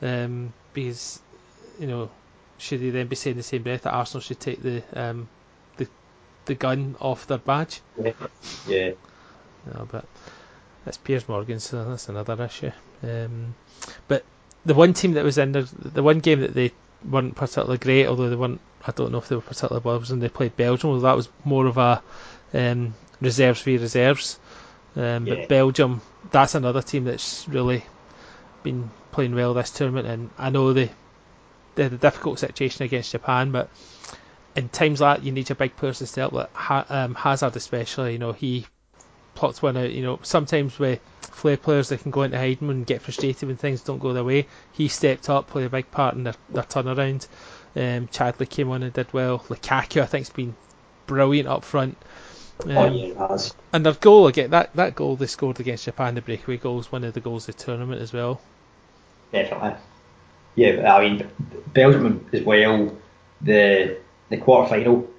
[0.01, 1.19] um, because
[1.79, 2.09] you know,
[2.57, 5.27] should he then be saying the same breath that Arsenal should take the um,
[5.77, 5.87] the
[6.45, 7.81] the gun off their badge?
[8.01, 8.13] Yeah.
[8.67, 8.91] yeah.
[9.73, 10.05] No, but
[10.85, 12.71] that's Piers Morgan, so that's another issue.
[13.01, 13.55] Um,
[14.07, 14.23] but
[14.65, 16.71] the one team that was in there, the one game that they
[17.05, 20.19] weren't particularly great, although they weren't, I don't know if they were particularly well, when
[20.19, 20.91] they played Belgium.
[20.91, 22.01] Well, that was more of a
[22.53, 24.39] um, reserves v reserves.
[24.95, 25.35] Um, yeah.
[25.35, 27.83] But Belgium, that's another team that's really
[28.61, 30.91] been playing well this tournament, and I know they
[31.75, 33.69] they had a difficult situation against Japan, but
[34.55, 36.33] in times like that, you need your big players to step up.
[36.33, 38.67] Like ha- um, Hazard, especially, you know, he
[39.43, 39.91] plots one out.
[39.91, 43.57] You know, sometimes with flair players, they can go into hiding and get frustrated when
[43.57, 44.47] things don't go their way.
[44.71, 47.27] He stepped up, played a big part in their, their turnaround.
[47.75, 49.39] Um, Chadli came on and did well.
[49.39, 50.55] Lukaku, I think, has been
[51.07, 51.97] brilliant up front.
[52.63, 53.37] Um, oh yeah.
[53.73, 56.91] And their goal again, that that goal they scored against Japan, the breakaway goal, is
[56.91, 58.39] one of the goals of the tournament as well.
[59.31, 59.75] Definitely
[60.55, 61.29] yeah, I mean,
[61.73, 62.95] Belgium as well,
[63.41, 63.97] the
[64.29, 65.09] the quarter final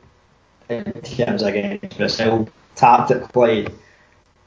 [0.69, 3.69] in terms against Brazil, tactically,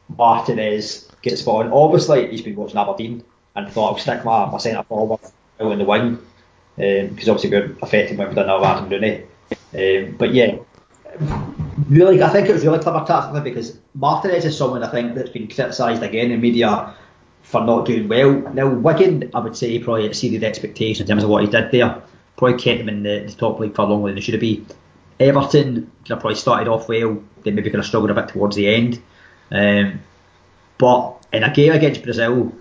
[0.09, 1.71] Martinez gets on.
[1.71, 3.23] Obviously, he's been watching Aberdeen
[3.55, 5.19] and thought I'll stick my, my centre forward
[5.59, 6.19] out in the wing
[6.75, 9.23] because um, obviously we're affected when we've done that with Adam Rooney.
[9.73, 10.57] Um, but yeah,
[11.89, 15.31] really, I think it was really clever tactically because Martinez is someone I think that's
[15.31, 16.93] been criticised again in media
[17.41, 18.31] for not doing well.
[18.53, 22.01] Now, Wigan, I would say, probably exceeded expectations in terms of what he did there.
[22.35, 24.67] Probably kept them in the, the top league for longer than they should have been.
[25.19, 28.67] Everton have probably started off well, then maybe could have struggled a bit towards the
[28.67, 29.01] end.
[29.51, 30.01] Um,
[30.77, 32.53] but in a game against Brazil,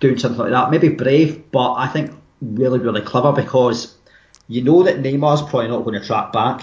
[0.00, 3.96] doing something like that, maybe brave, but I think really, really clever because
[4.48, 6.62] you know that Neymar's probably not going to track back,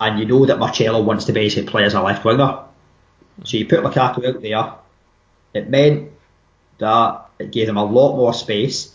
[0.00, 2.58] and you know that Marcelo wants to basically play as a left winger.
[3.44, 4.74] So you put Lukaku out there,
[5.54, 6.12] it meant
[6.78, 8.94] that it gave them a lot more space.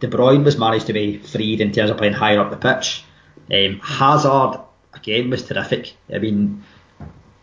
[0.00, 3.04] De Bruyne was managed to be freed in terms of playing higher up the pitch.
[3.52, 4.60] Um, Hazard
[4.94, 5.94] again was terrific.
[6.12, 6.64] I mean,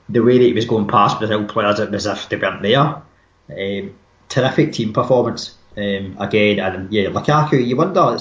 [0.09, 2.61] the way that he was going past Brazil players, it was as if they weren't
[2.61, 3.01] there.
[3.49, 3.95] Um,
[4.29, 7.65] terrific team performance um, again, and yeah, Lukaku.
[7.65, 8.17] You wonder,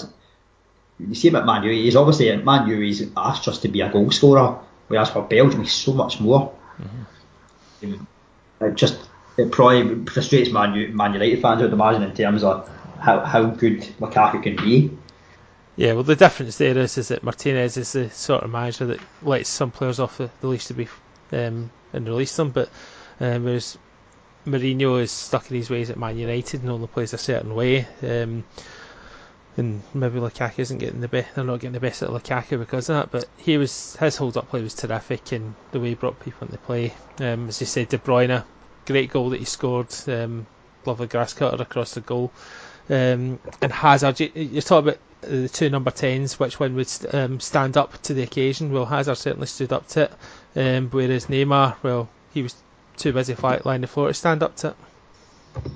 [0.99, 1.71] you see him at Man U.
[1.71, 2.81] He's obviously at Man U.
[2.81, 6.55] He's asked just to be a goal scorer, whereas for Belgium, he's so much more.
[7.83, 7.95] Mm-hmm.
[8.61, 8.99] Um, just
[9.37, 12.69] it probably frustrates Man, Man United fans, I would imagine, in terms of
[12.99, 14.97] how, how good Lukaku can be.
[15.77, 19.01] Yeah, well, the difference there is is that Martinez is the sort of manager that
[19.23, 20.89] lets some players off the, the leash to be
[21.33, 22.69] um, and release them, but
[23.21, 23.79] um, whereas
[24.47, 27.87] Mourinho is stuck in his ways at Man United and only plays a certain way.
[28.03, 28.45] Um,
[29.57, 31.35] and maybe Lukaku isn't getting the best.
[31.35, 33.11] They're not getting the best of Lukaku because of that.
[33.11, 36.47] But he was his hold up play was terrific, and the way he brought people
[36.47, 36.93] into play.
[37.21, 38.45] Um, as you said, De Bruyne
[38.87, 39.89] great goal that he scored.
[40.07, 40.47] Um,
[40.87, 42.33] lovely grass cutter across the goal.
[42.89, 47.41] Um, and Hazard, you, you talk about the two number 10s, which one would um,
[47.41, 48.73] stand up to the occasion?
[48.73, 50.13] Well, Hazard certainly stood up to it,
[50.57, 52.55] um, whereas Neymar, well, he was
[52.97, 54.77] too busy flying the floor to stand up to it.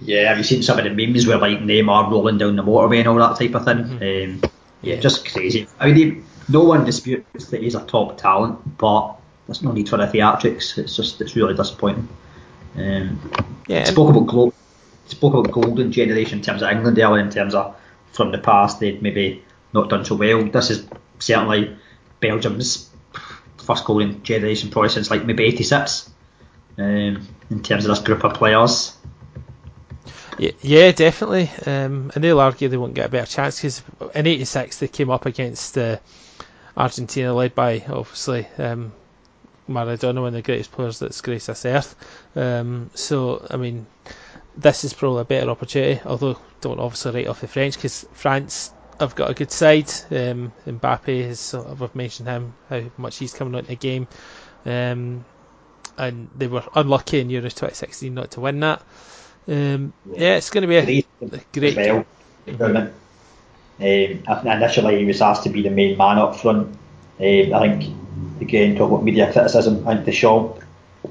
[0.03, 2.99] Yeah, have you seen some of the memes where like Neymar rolling down the motorway
[2.99, 3.79] and all that type of thing?
[3.79, 4.45] Mm-hmm.
[4.45, 4.51] Um,
[4.83, 5.67] yeah, just crazy.
[5.79, 9.15] I mean, no one disputes that he's a top talent, but
[9.47, 10.79] there's no need for the theatrics.
[10.79, 12.09] It's just it's really disappointing.
[12.77, 13.33] Um,
[13.67, 14.55] yeah, spoke about
[15.07, 17.77] spoke about golden generation in terms of England earlier, in terms of
[18.13, 20.45] from the past they'd maybe not done so well.
[20.45, 20.87] This is
[21.19, 21.77] certainly
[22.21, 22.91] Belgium's
[23.59, 26.11] first golden generation probably since like maybe '86
[26.79, 28.97] um, in terms of this group of players.
[30.63, 31.51] Yeah, definitely.
[31.67, 33.83] Um, and they'll argue they won't get a better chance because
[34.15, 35.99] in '86 they came up against uh,
[36.77, 38.93] Argentina, led by obviously um,
[39.69, 41.95] Maradona, one of the greatest players that's graced this earth.
[42.35, 43.87] Um, so, I mean,
[44.57, 48.73] this is probably a better opportunity, although don't obviously write off the French because France
[48.99, 49.91] have got a good side.
[50.11, 54.07] Um, Mbappe has, we've mentioned him, how much he's coming into the game.
[54.67, 55.25] Um,
[55.97, 58.83] and they were unlucky in Euro 2016 not to win that.
[59.49, 61.77] Um, yeah, it's going to be a great, a great
[62.59, 62.93] well, um,
[64.47, 66.69] initially, he was asked to be the main man up front.
[66.69, 66.75] Um,
[67.19, 67.95] I think,
[68.41, 69.87] again, talk about media criticism.
[69.89, 70.63] I think Deschamps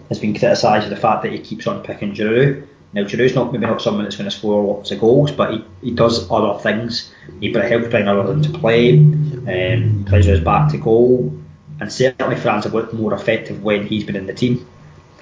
[0.09, 2.67] has been criticised for the fact that he keeps on picking Giroud.
[2.91, 5.65] Now, Giroud's not maybe not someone that's going to score lots of goals, but he,
[5.81, 7.13] he does other things.
[7.39, 11.39] He helps bring other into play, um, plays his back to goal,
[11.79, 14.67] and certainly France have looked more effective when he's been in the team.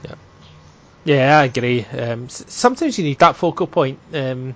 [0.06, 0.16] Yeah,
[1.04, 1.84] yeah I agree.
[1.86, 4.00] Um, sometimes you need that focal point.
[4.14, 4.56] Um,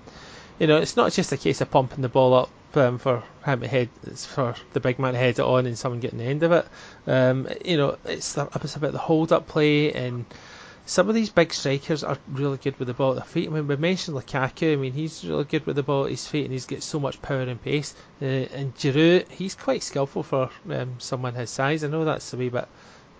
[0.57, 3.61] you know, it's not just a case of pumping the ball up um, for him
[3.61, 6.25] to head, it's for the big man to head it on and someone getting the
[6.25, 6.65] end of it.
[7.07, 10.25] Um, you know, it's, it's about the hold up play and
[10.85, 13.47] some of these big strikers are really good with the ball at their feet.
[13.47, 14.73] I mean, we mentioned Lukaku.
[14.73, 16.99] I mean, he's really good with the ball at his feet, and he's got so
[16.99, 17.93] much power and pace.
[18.21, 21.83] Uh, and Giroud, he's quite skillful for um, someone his size.
[21.83, 22.67] I know that's a wee bit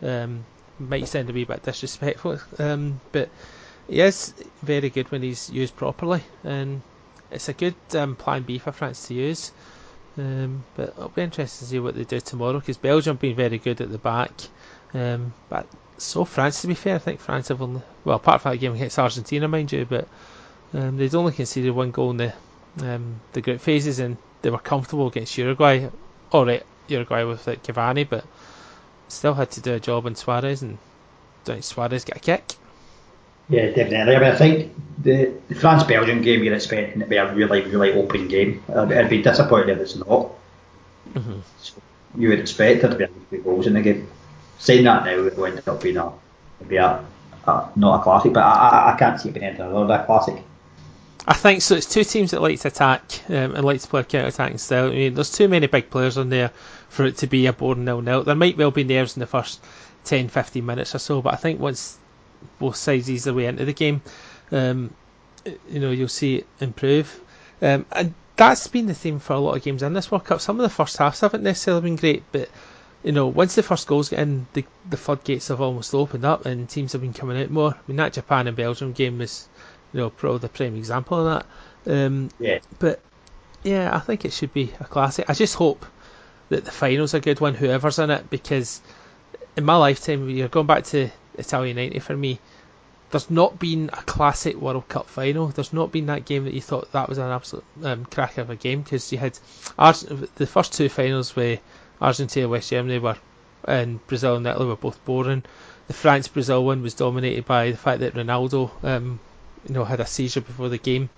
[0.01, 0.45] um,
[0.79, 3.29] might sound a wee bit disrespectful, um, but
[3.87, 6.81] he is very good when he's used properly, and
[7.29, 9.51] it's a good um, plan B for France to use.
[10.17, 13.35] Um, but it'll be interesting to see what they do tomorrow because Belgium have been
[13.35, 14.31] very good at the back.
[14.93, 15.67] Um, but
[16.01, 18.73] so France, to be fair, I think France have only well, apart from that game
[18.73, 20.07] against Argentina, mind you, but
[20.73, 22.33] um, they'd only conceded one goal in the
[22.81, 25.87] um, the group phases, and they were comfortable against Uruguay.
[26.31, 28.25] All right, Uruguay with like Cavani, but
[29.07, 30.77] still had to do a job on Suarez, and
[31.45, 32.43] don't Suarez get a kick.
[33.49, 34.15] Yeah, definitely.
[34.15, 37.61] I mean, I think the, the France Belgium game you're expecting to be a really,
[37.61, 38.63] really open game.
[38.69, 40.31] I'd, I'd be disappointed if it's not.
[41.13, 41.39] Mm-hmm.
[41.59, 41.73] So
[42.17, 44.07] you would expect there to be a few goals in the game
[44.61, 46.13] saying that now, it will end up being a,
[46.67, 47.03] be a,
[47.47, 50.05] a not a classic, but I, I, can't see it being anything other than a
[50.05, 50.43] classic.
[51.27, 51.75] I think so.
[51.75, 54.87] It's two teams that like to attack um, and like to play a counter-attacking style.
[54.87, 56.51] I mean, there's too many big players on there
[56.89, 58.23] for it to be a boring nil-nil.
[58.23, 59.63] There might well be nerves in the first
[60.05, 61.97] 10, 15 minutes or so, but I think once
[62.59, 64.01] both sides ease their way into the game,
[64.51, 64.93] um,
[65.69, 67.19] you know, you'll see it improve.
[67.63, 70.41] Um, and that's been the theme for a lot of games in this World Cup.
[70.41, 72.49] Some of the first halves haven't necessarily been great, but
[73.03, 76.45] you know, once the first goals get in, the, the floodgates have almost opened up
[76.45, 77.73] and teams have been coming out more.
[77.73, 79.47] I mean, that Japan and Belgium game was,
[79.93, 81.43] you know, probably the prime example of
[81.85, 82.05] that.
[82.05, 82.59] Um, yeah.
[82.79, 82.99] But,
[83.63, 85.29] yeah, I think it should be a classic.
[85.29, 85.85] I just hope
[86.49, 88.81] that the final's a good one, whoever's in it, because
[89.55, 92.39] in my lifetime, you're going back to Italia 90 for me,
[93.09, 95.47] there's not been a classic World Cup final.
[95.47, 98.49] There's not been that game that you thought that was an absolute um, cracker of
[98.49, 99.37] a game because you had
[99.77, 101.59] the first two finals where
[102.01, 103.17] Argentina, West Germany were,
[103.65, 105.43] and Brazil and Italy were both boring.
[105.87, 109.19] The France Brazil one was dominated by the fact that Ronaldo, um,
[109.67, 111.09] you know, had a seizure before the game.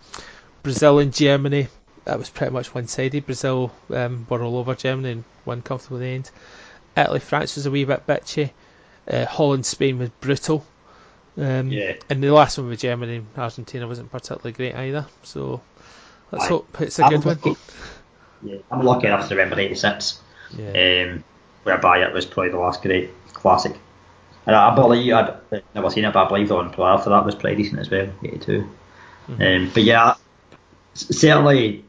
[0.61, 1.67] Brazil and Germany,
[2.05, 3.25] that was pretty much one-sided.
[3.25, 6.31] Brazil um, were all over Germany and won comfortably the end.
[6.97, 8.51] Italy France was a wee bit bitchy.
[9.09, 10.65] Uh, Holland Spain was brutal.
[11.37, 11.93] Um, yeah.
[12.09, 15.07] And the last one with Germany and Argentina wasn't particularly great either.
[15.23, 15.61] So
[16.31, 17.57] let's I, hope it's a I'm good lucky, one.
[18.43, 20.19] Yeah, I'm lucky enough to remember '86
[20.57, 21.11] yeah.
[21.11, 21.23] um,
[21.63, 23.77] whereby it was probably the last great classic.
[24.45, 27.25] And I believe I'd never seen it, but I believe the one prior to that
[27.25, 28.69] was pretty decent as well, 82.
[29.29, 29.41] Mm-hmm.
[29.41, 30.15] Um, but yeah,
[30.93, 31.85] certainly,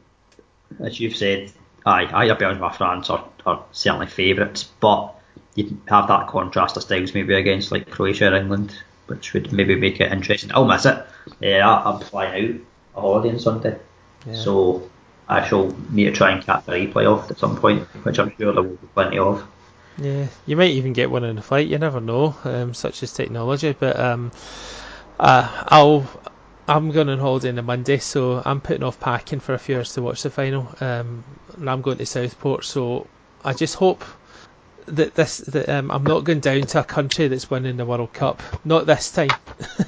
[0.79, 1.51] as you've said,
[1.85, 5.13] aye, either Belgium or France are, are certainly favourites, but
[5.55, 9.75] you have that contrast of styles maybe against like Croatia or England, which would maybe
[9.75, 10.51] make it interesting.
[10.53, 11.05] I'll miss it.
[11.41, 12.61] Yeah, I'm flying out
[12.95, 13.77] a holiday on Sunday,
[14.25, 14.35] yeah.
[14.35, 14.89] so
[15.27, 18.35] I shall need to try and catch a replay of at some point, which I'm
[18.37, 19.45] sure there will be plenty of.
[19.97, 21.67] Yeah, you might even get one in the fight.
[21.67, 23.73] You never know, um, such as technology.
[23.73, 24.31] But um,
[25.19, 26.07] uh, I'll
[26.67, 29.77] I'm going on holiday on the Monday, so I'm putting off packing for a few
[29.77, 30.67] hours to watch the final.
[30.79, 31.23] Um,
[31.55, 33.07] and I'm going to Southport, so
[33.43, 34.03] I just hope
[34.87, 38.13] that this that um, I'm not going down to a country that's winning the World
[38.13, 38.41] Cup.
[38.65, 39.29] Not this time.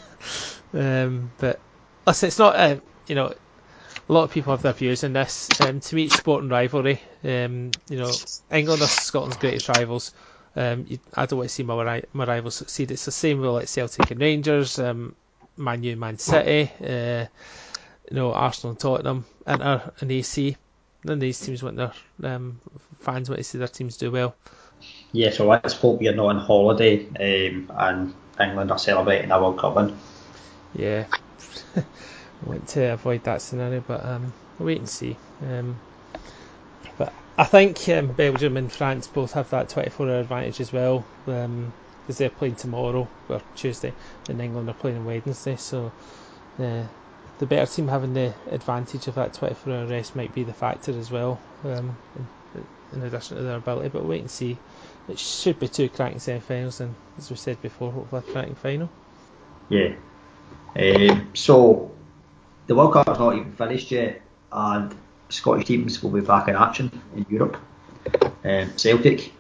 [0.74, 1.60] um, but
[2.06, 3.34] listen, it's not a you know
[4.10, 5.60] a lot of people have their views on this.
[5.60, 7.02] Um, to me, it's sport and rivalry.
[7.24, 8.12] Um, you know,
[8.52, 10.14] England are Scotland's greatest rivals.
[10.56, 12.92] Um, you, I don't want to see my, my rivals succeed.
[12.92, 15.16] It's the same with like Celtic and Rangers, um,
[15.58, 17.26] Man U, Man City, uh,
[18.10, 20.56] you know, Arsenal and Tottenham, Inter and AC.
[21.04, 22.62] None of these teams want their um,
[23.00, 24.36] fans want to see their teams do well.
[25.12, 29.60] Yeah, so let's hope you're not on holiday um, and England are celebrating a World
[29.60, 29.98] Cup win.
[30.74, 31.08] Yeah.
[32.46, 35.18] Want to avoid that scenario, but um, we'll wait and see.
[35.42, 35.76] Um,
[36.98, 41.04] but I think um, Belgium and France both have that 24 hour advantage as well,
[41.26, 41.74] because um,
[42.08, 43.94] they're playing tomorrow or Tuesday,
[44.30, 45.56] and England are playing on Wednesday.
[45.56, 45.92] So
[46.60, 46.84] uh,
[47.40, 50.98] the better team having the advantage of that 24 hour rest might be the factor
[50.98, 53.90] as well, um, in, in, addition to their ability.
[53.90, 54.58] But wait and see.
[55.10, 58.90] it should be two cracking semi-finals, and as we said before, hopefully a cracking final.
[59.70, 59.96] Yeah.
[60.76, 61.92] Um, so
[62.68, 64.94] the World Cup is not even finished yet, and
[65.30, 67.58] Scottish teams will be back in action in Europe.
[68.44, 69.34] Um, Celtic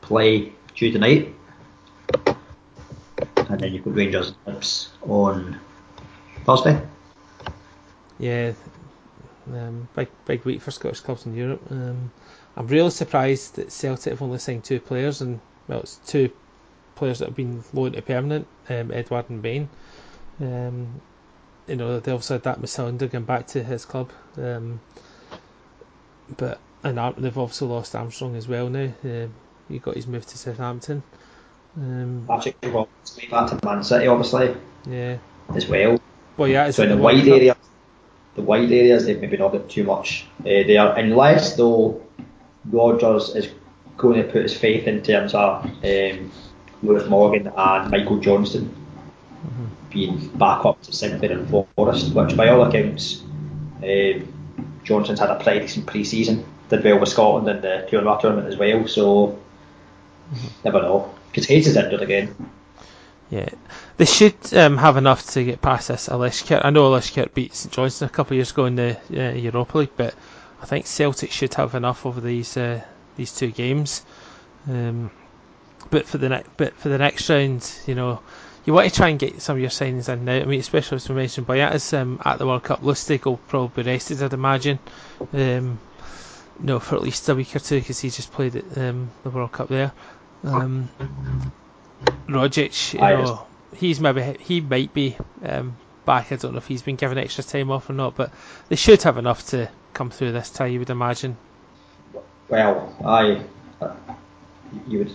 [0.00, 1.34] play Tuesday night,
[3.36, 5.60] and then you've got Rangers and Hibs on
[6.44, 6.80] Thursday.
[8.18, 8.52] Yeah,
[9.52, 11.62] um, big big week for Scottish clubs in Europe.
[11.70, 12.10] Um,
[12.56, 15.38] I'm really surprised that Celtic have only signed two players, and
[15.68, 16.30] well, it's two
[16.94, 19.68] players that have been loaned to permanent, um, Edouard and Bain.
[20.40, 21.00] Um,
[21.70, 24.10] you know, they also had that Musonda going back to his club.
[24.36, 24.80] Um,
[26.36, 28.92] but and they've also lost Armstrong as well now.
[29.04, 29.28] Uh,
[29.68, 31.02] he got his move to Southampton.
[31.76, 34.56] Um, Patrick Roberts made back to Man City, obviously.
[34.88, 35.18] Yeah.
[35.54, 36.00] As well.
[36.36, 36.70] Well, yeah.
[36.72, 37.56] So in the wide area,
[38.34, 42.04] the wide areas they've maybe not got too much uh, there, unless though
[42.64, 43.52] Rodgers is
[43.96, 46.32] going to put his faith in terms of um,
[46.82, 48.74] Lewis Morgan and Michael Johnston.
[49.90, 53.22] Being back up to Sinclair and Forrest, which by all accounts,
[53.82, 54.32] um,
[54.84, 56.44] Johnston's had a pretty decent pre-season.
[56.68, 59.38] Did well with Scotland in the Toulon tournament as well, so
[60.64, 61.14] never know.
[61.28, 62.34] Because Hayes is injured again.
[63.30, 63.48] Yeah,
[63.96, 66.08] they should um, have enough to get past this.
[66.08, 69.78] I know Alishkert beat St Johnstone a couple of years ago in the uh, Europa
[69.78, 70.14] League, but
[70.60, 72.82] I think Celtic should have enough over these uh,
[73.16, 74.04] these two games.
[74.68, 75.10] Um,
[75.90, 78.20] but for the ne- but for the next round, you know,
[78.64, 80.36] you want to try and get some of your signings in now.
[80.36, 82.82] I mean, especially as we mentioned, Boyata is um, at the World Cup.
[82.82, 84.78] Lustig will probably be rested, I'd imagine.
[85.32, 85.78] Um,
[86.58, 89.30] no, for at least a week or two because he just played at um, the
[89.30, 89.92] World Cup there.
[90.44, 90.90] Um,
[92.26, 93.46] Rogic, you know,
[93.76, 96.32] he's maybe he might be um, back.
[96.32, 98.32] I don't know if he's been given extra time off or not, but
[98.68, 100.66] they should have enough to come through this tie.
[100.66, 101.36] You would imagine.
[102.48, 103.42] Well, I
[103.80, 103.94] uh,
[104.86, 105.12] you would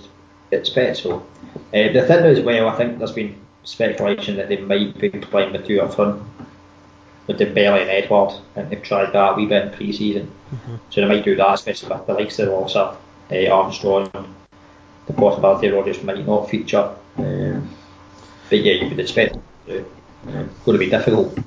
[0.58, 1.26] expect so.
[1.74, 5.54] Uh, the thing is, well, I think there's been speculation that they might be playing
[5.54, 6.22] with two up front
[7.28, 10.32] with Dembele and Edouard, and they've tried that a wee bit in pre-season.
[10.52, 10.76] Mm-hmm.
[10.90, 12.98] So they might do that, especially with the likes of also
[13.32, 14.10] uh, Armstrong.
[15.08, 16.96] The possibility Rodgers might not feature.
[17.18, 17.70] Um,
[18.50, 19.38] but yeah, you would expect
[19.68, 19.86] it to.
[20.26, 21.38] going to be difficult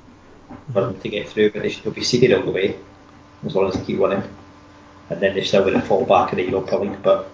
[0.73, 2.75] for them to get through, but they should be seeded all the way
[3.45, 4.23] as long as they keep winning.
[5.09, 7.29] And then they're still going to fall back in the Europa League, but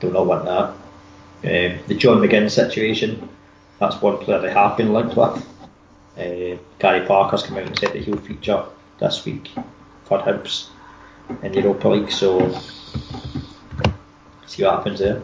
[0.00, 0.74] do not know want that.
[1.44, 3.28] Um, the John McGinn situation,
[3.78, 5.46] that's one player they have been linked with.
[6.16, 8.64] Uh, Gary Parker's come out and said that he'll feature
[8.98, 9.50] this week
[10.04, 10.68] for Hibs
[11.42, 12.38] in the Europa League, so
[14.46, 15.22] see what happens there.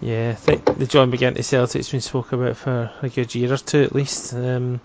[0.00, 3.52] Yeah, I think the John McGinn to Celtic's been spoken about for a good year
[3.52, 4.32] or two at least.
[4.34, 4.80] Um,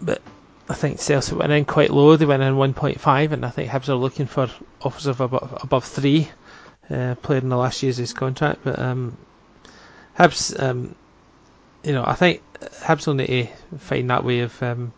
[0.00, 0.22] but
[0.68, 2.16] I think Celtic went in quite low.
[2.16, 4.48] They went in 1.5, and I think Hibs are looking for
[4.80, 6.30] offers of above, above three.
[6.88, 9.16] Uh, played in the last year's his contract, but um,
[10.18, 10.94] Hibs, um,
[11.82, 14.92] you know, I think Hibs will need to find that way of, um,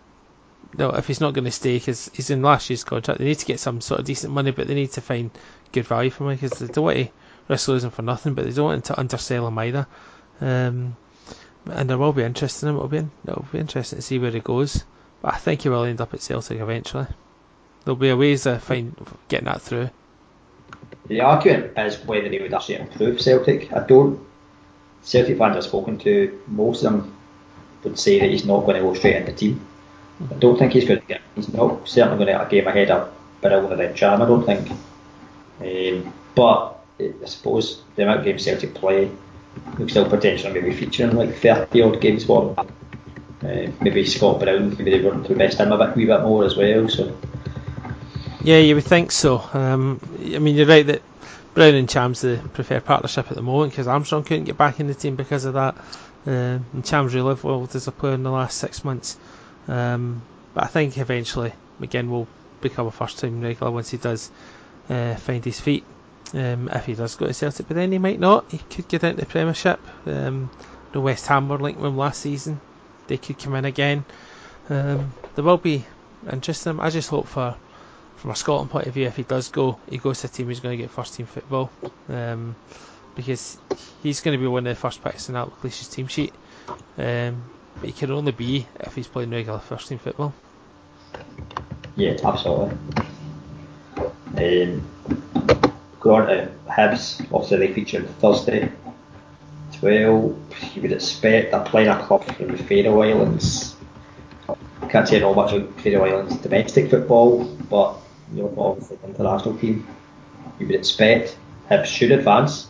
[0.76, 3.38] no, if he's not going to stay because he's in last year's contract, they need
[3.38, 5.30] to get some sort of decent money, but they need to find
[5.72, 7.08] good value for him because they don't want to
[7.48, 9.86] risk losing for nothing, but they don't want to undersell him either.
[10.40, 10.96] Um,
[11.70, 12.76] and there will be interest in him.
[12.76, 14.84] It'll be it'll be interesting to see where he goes.
[15.22, 17.06] But I think he will end up at Celtic eventually.
[17.84, 18.94] There'll be a ways to find
[19.28, 19.90] getting that through.
[21.06, 23.72] The argument is whether he would actually improve Celtic.
[23.72, 24.20] I don't.
[25.04, 27.16] Celtic fans I've spoken to, most of them
[27.84, 29.66] would say that he's not going to go straight into the team.
[30.30, 31.20] I don't think he's going to get.
[31.34, 34.20] He's not certainly going to get a game ahead of Birrell and Ntcham.
[34.20, 34.70] I don't think.
[35.60, 39.10] Um, but I suppose the amount of games Celtic play,
[39.78, 44.90] we still potentially maybe featuring like 30 odd games for uh, maybe Scott Brown, maybe
[44.90, 46.88] they run to best him a bit, wee bit more as well.
[46.88, 47.14] So
[48.42, 49.42] yeah, you would think so.
[49.52, 51.02] Um, I mean, you're right that
[51.54, 54.88] Brown and Ntcham's the preferred partnership at the moment because Armstrong couldn't get back in
[54.88, 55.76] the team because of that.
[56.26, 59.16] Uh, and Ntcham's really evolved as a player in the last six months.
[59.68, 62.26] Um, but I think eventually McGinn will
[62.60, 64.30] become a first team regular once he does
[64.88, 65.84] uh, find his feet.
[66.32, 68.50] Um, if he does go to Celtic, but then he might not.
[68.50, 69.78] He could get into the Premiership.
[70.06, 70.50] Um,
[70.90, 72.60] the West Ham were linked with him last season.
[73.06, 74.04] They could come in again.
[74.68, 75.84] Um, there will be
[76.28, 76.80] interesting.
[76.80, 77.54] I just hope for
[78.24, 80.46] from a Scotland point of view, if he does go, he goes to a team
[80.46, 81.70] who's going to get first team football,
[82.08, 82.56] um,
[83.14, 83.58] because
[84.02, 86.32] he's going to be one of the first picks in Alexi's team sheet.
[86.96, 87.44] Um,
[87.74, 90.32] but he can only be if he's playing regular first team football.
[91.96, 92.74] Yeah, absolutely.
[94.38, 94.88] Um,
[96.00, 98.72] going on to Hibs, obviously they feature on Thursday.
[99.82, 100.34] Well,
[100.74, 103.76] you would expect a playing a club from the Faroe Islands.
[104.88, 107.98] Can't say know much about Faroe Islands domestic football, but
[108.34, 109.86] you know, obviously the international team,
[110.58, 111.36] you would expect
[111.70, 112.68] Hibs should advance.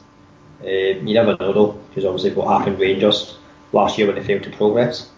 [0.62, 3.36] Uh, you never know though, because obviously what happened Rangers
[3.72, 5.10] last year when they failed to progress.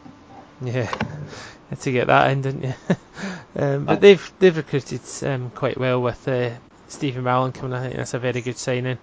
[0.62, 0.90] Yeah,
[1.70, 2.74] had to get that in, didn't you?
[3.56, 6.50] um, but they've they've recruited um, quite well with uh,
[6.88, 7.74] Stephen Mallan coming.
[7.74, 8.98] I think that's a very good signing.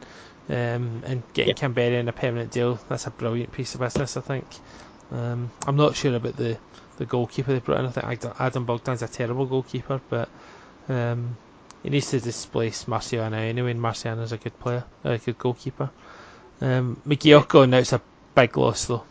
[0.50, 1.68] Um, and getting yeah.
[1.68, 4.18] Kamberi in a permanent deal, that's a brilliant piece of business.
[4.18, 4.46] I think.
[5.12, 6.58] Um, I'm not sure about the,
[6.98, 7.86] the goalkeeper they brought in.
[7.86, 10.28] I think Adam Bogdan's a terrible goalkeeper, but
[10.90, 11.38] um,
[11.84, 15.90] he needs to displace Marciano anyway, and Marciano's a good player, a good goalkeeper.
[16.62, 18.02] Um, McGeouch now it's a
[18.36, 19.04] big loss though,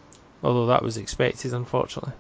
[0.42, 2.14] although that was expected, unfortunately.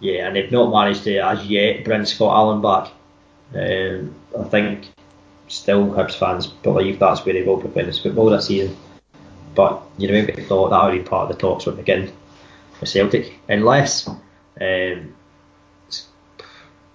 [0.00, 2.92] Yeah, and they've not managed to as yet bring Scott Allan back.
[3.54, 4.88] Um, I think
[5.48, 8.76] still Hibs fans believe that's where they will be playing this football this season.
[9.54, 12.12] But you know, maybe thought that would be part of the talks would begin
[12.80, 15.14] with Celtic, unless um,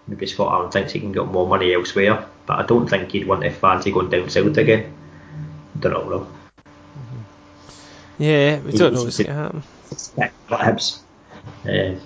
[0.08, 2.26] maybe Scott Allan thinks he can get more money elsewhere.
[2.46, 4.94] But I don't think he'd want to fancy going down south again.
[5.80, 6.28] Don't know though.
[6.98, 8.24] Mm-hmm.
[8.24, 9.64] Yeah, we don't know what's going to happen.
[10.50, 11.00] Hibs.
[11.66, 12.02] Um,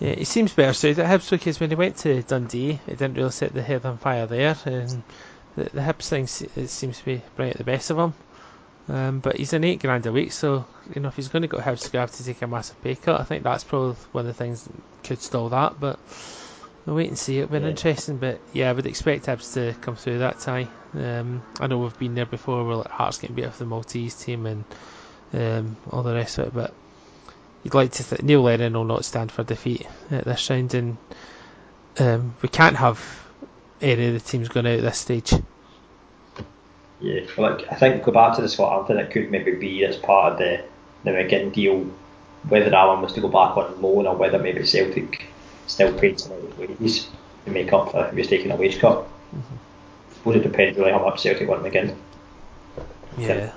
[0.00, 3.14] yeah, he seems better suited at Hibs because when he went to Dundee, it didn't
[3.14, 5.02] really set the head on fire there, and
[5.56, 8.14] the, the Hibs thing it seems to be bringing the best of him.
[8.86, 11.48] Um, but he's an eight grand a week, so you know if he's going to
[11.48, 13.20] go Hibs, he's going to have to take a massive pay cut.
[13.20, 15.80] I think that's probably one of the things that could stall that.
[15.80, 15.98] But
[16.86, 17.38] we'll wait and see.
[17.38, 17.70] It'll be yeah.
[17.70, 18.18] interesting.
[18.18, 20.68] But yeah, I would expect Hibs to come through that tie.
[20.94, 22.64] Um, I know we've been there before.
[22.64, 24.64] Where like Hearts getting beat off the Maltese team and
[25.32, 26.74] um, all the rest of it, but
[27.62, 30.96] you'd like to th- Neil Lennon will not stand for defeat at this round, and
[31.98, 33.26] um, we can't have
[33.80, 35.32] any of the teams going out at this stage.
[37.00, 40.34] Yeah, like I think go back to the Southampton, it could maybe be as part
[40.34, 40.64] of the
[41.02, 41.90] the McGinn deal,
[42.48, 45.26] whether Allan was to go back on loan or whether maybe Celtic
[45.66, 47.08] still paid some of his wages
[47.44, 48.98] to make up for if he was taking a wage cut.
[49.34, 49.54] Mm-hmm.
[50.10, 51.96] I suppose it depends really how much Celtic want McGinn.
[53.16, 53.52] Yeah.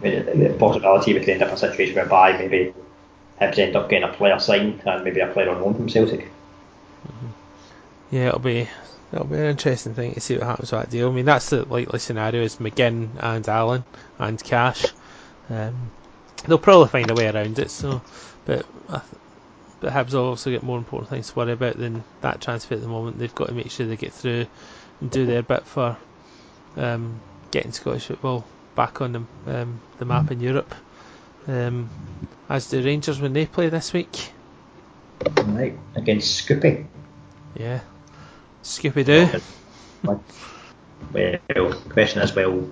[0.00, 2.74] the possibility we could end up in a situation whereby maybe
[3.40, 6.28] Hibs end up getting a player signed and maybe a player on loan from Celtic.
[7.06, 7.26] Mm-hmm.
[8.10, 8.68] Yeah, it'll be
[9.12, 11.10] That'll be an interesting thing to see what happens with that deal.
[11.10, 13.84] I mean, that's the likely scenario is McGinn and Allan
[14.18, 14.86] and Cash.
[15.50, 15.90] Um,
[16.46, 17.70] they'll probably find a way around it.
[17.70, 18.00] So,
[18.46, 18.64] but
[19.82, 22.80] but Hibs will also get more important things to worry about than that transfer at
[22.80, 23.18] the moment.
[23.18, 24.46] They've got to make sure they get through
[25.00, 25.96] and do their bit for
[26.76, 27.20] um,
[27.50, 30.72] getting Scottish football back on the um, the map in Europe.
[31.48, 31.90] Um,
[32.48, 34.30] as do Rangers when they play this week.
[35.44, 36.86] Right against Shkupi.
[37.56, 37.80] Yeah.
[38.62, 39.40] Scooby Doo.
[41.12, 42.68] Well, question as well.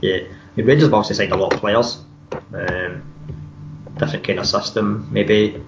[0.00, 0.24] Yeah,
[0.56, 2.02] the Rangers have obviously signed a lot of players.
[2.52, 3.04] Um,
[3.96, 5.62] different kind of system, maybe.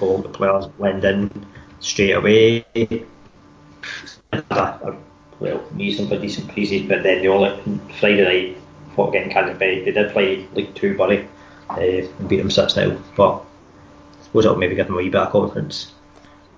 [0.00, 1.46] All the players blend in
[1.80, 2.64] straight away.
[5.40, 8.56] Well, using for decent pre but then the only Friday night
[8.94, 9.84] fought against Canterbury.
[9.84, 11.26] They did play League Two Bury
[11.70, 15.08] uh, and beat them six 0 but I suppose it'll maybe give them a wee
[15.08, 15.92] bit of confidence.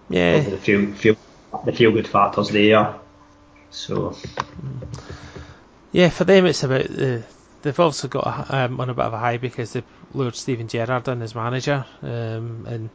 [0.08, 0.40] Yeah.
[0.40, 1.16] The feel, feel,
[1.64, 2.96] the feel good factors there.
[3.70, 4.16] So.
[5.92, 7.22] Yeah, for them it's about the.
[7.62, 9.84] They've also got um, on a bit of a high because they've
[10.14, 12.90] lured Steven Gerrard in as manager, um, and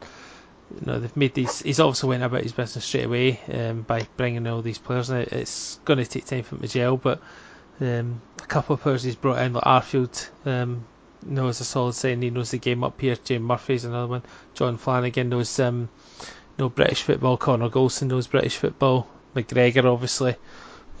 [0.74, 1.60] you know they've made these.
[1.60, 5.10] He's obviously went about his business straight away um, by bringing all these players.
[5.10, 5.16] In.
[5.30, 7.20] It's going to take time for him to gel, but
[7.80, 10.84] um, a couple of players he's brought in, like Arfield, um,
[11.24, 12.22] knows a solid sign.
[12.22, 13.16] He knows the game up here.
[13.16, 14.22] Jamie Murphy's another one.
[14.54, 15.88] Jon Flanagan knows um,
[16.58, 17.36] know British football.
[17.36, 19.08] Connor Goldson knows British football.
[19.34, 20.36] McGregor, obviously.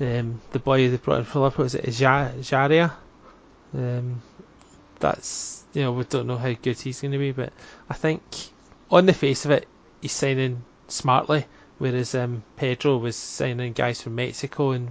[0.00, 2.92] Um, the boy they brought in for Liverpool is it Ejaria?
[3.74, 4.22] Um,
[5.00, 7.52] that's you know we don't know how good he's going to be, but
[7.90, 8.22] I think
[8.90, 9.66] on the face of it,
[10.00, 11.44] he's signing smartly,
[11.78, 14.90] whereas um, Pedro was signing guys from Mexico and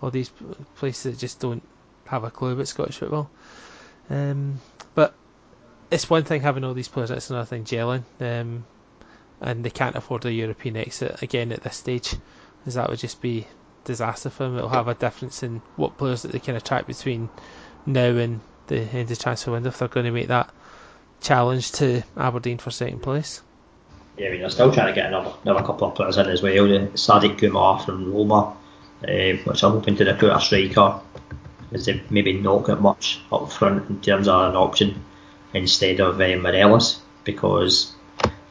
[0.00, 0.30] all these
[0.76, 1.62] places that just don't
[2.06, 3.30] have a clue about Scottish football.
[4.10, 4.60] Um,
[4.94, 5.14] but
[5.90, 8.02] it's one thing having all these players; it's another thing gelling.
[8.20, 8.64] Um,
[9.40, 12.14] and they can't afford a European exit again at this stage,
[12.66, 13.46] as that would just be
[13.84, 14.56] disaster for them.
[14.56, 17.28] It'll have a difference in what players that they can attract between
[17.84, 20.52] now and the end of transfer window if they're going to make that
[21.22, 23.40] challenge to Aberdeen for second place.
[24.18, 26.42] Yeah, I mean, they're still trying to get another, another couple of players in as
[26.42, 26.66] well.
[26.94, 28.56] Sadiq Umar from Roma,
[29.08, 31.00] uh, which I'm hoping to recruit a striker,
[31.72, 35.02] as they maybe not got much up front in terms of an option
[35.54, 37.94] instead of uh, Morelos, because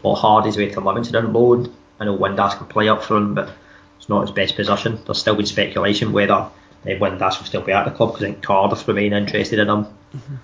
[0.02, 1.74] well, Hardy's way to Livingston on loan.
[2.00, 3.52] I know Windass can play up front, but
[3.98, 5.00] it's not his best position.
[5.06, 6.50] There's still been speculation whether uh,
[6.86, 9.86] Windass will still be at the club because I think Cardiff remain interested in him.
[9.86, 10.36] Mm-hmm.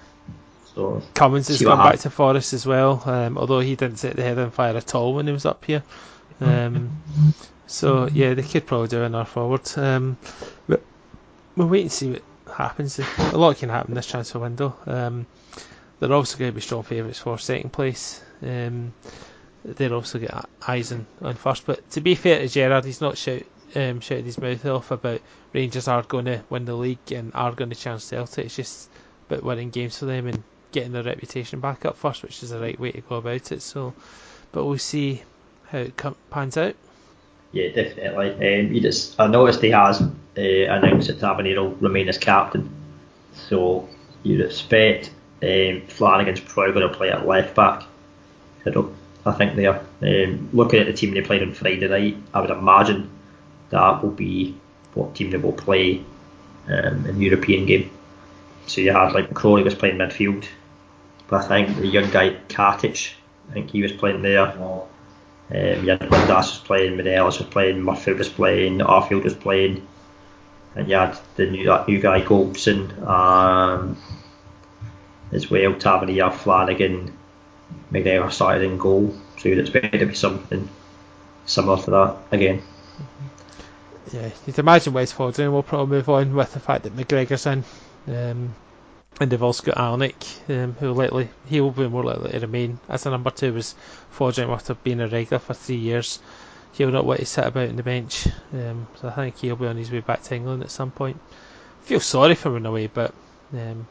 [0.78, 4.22] So Cummings has gone back to Forest as well, um, although he didn't set the
[4.22, 5.82] head on fire at all when he was up here.
[6.40, 7.02] Um,
[7.66, 9.68] so yeah, they could probably do another forward.
[9.76, 10.18] Um,
[10.68, 10.84] but
[11.56, 12.22] we'll wait and see what
[12.56, 13.00] happens.
[13.00, 14.78] A lot can happen this transfer window.
[14.86, 15.26] Um,
[16.00, 18.22] they're also going to be strong favourites for second place.
[18.44, 18.94] Um,
[19.66, 21.66] they'll also get eyes on, on first.
[21.66, 23.42] But to be fair to Gerrard, he's not shout,
[23.76, 25.22] um, shouting his mouth off about
[25.54, 28.46] Rangers are going to win the league and are going to challenge Celtic.
[28.46, 28.92] It's just
[29.28, 32.60] about winning games for them and getting their reputation back up first, which is the
[32.60, 33.62] right way to go about it.
[33.62, 33.94] So,
[34.52, 35.24] but we'll see
[35.68, 36.76] how it pans out.
[37.52, 38.32] Yeah, definitely.
[38.32, 42.70] Um, you just, I noticed he has uh, announced that Tavernier will remain as captain,
[43.34, 43.88] so
[44.24, 45.12] you'd expect
[45.42, 47.84] um, Flanagan's probably going to play at left back.
[48.66, 48.96] I don't.
[49.26, 52.18] I think they are um, looking at the team they played on Friday night.
[52.34, 53.10] I would imagine
[53.70, 54.56] that will be
[54.94, 56.04] what team they will play
[56.68, 57.92] um, in the European game.
[58.68, 60.46] So you had like Crowley was playing midfield,
[61.28, 63.14] but I think the young guy Katic,
[63.50, 64.48] I think he was playing there.
[64.48, 69.88] Um, had Windass was playing, Morelos was playing, Murphy was playing, Arfield was playing,
[70.76, 73.98] and you had the new that new guy Goldson um,
[75.32, 75.74] as well.
[75.76, 77.18] Tavernier, Flanagan,
[77.92, 80.68] McGregor started in goal, so you'd expect to be something
[81.46, 82.62] similar to that again.
[84.12, 87.64] Yeah, you'd imagine West We'll probably move on with the fact that McGregor's in.
[88.08, 88.56] Um,
[89.20, 92.80] and they've also got Alnwick, um, who likely he will be more likely to remain
[92.88, 93.54] as a number two.
[93.54, 93.76] Wes
[94.16, 96.20] Foderingham after being a regular for three years,
[96.74, 98.28] he'll not want to sit about on the bench.
[98.54, 101.20] Um, so I think he'll be on his way back to England at some point.
[101.82, 103.14] Feel sorry for him in a way, but
[103.54, 103.88] um,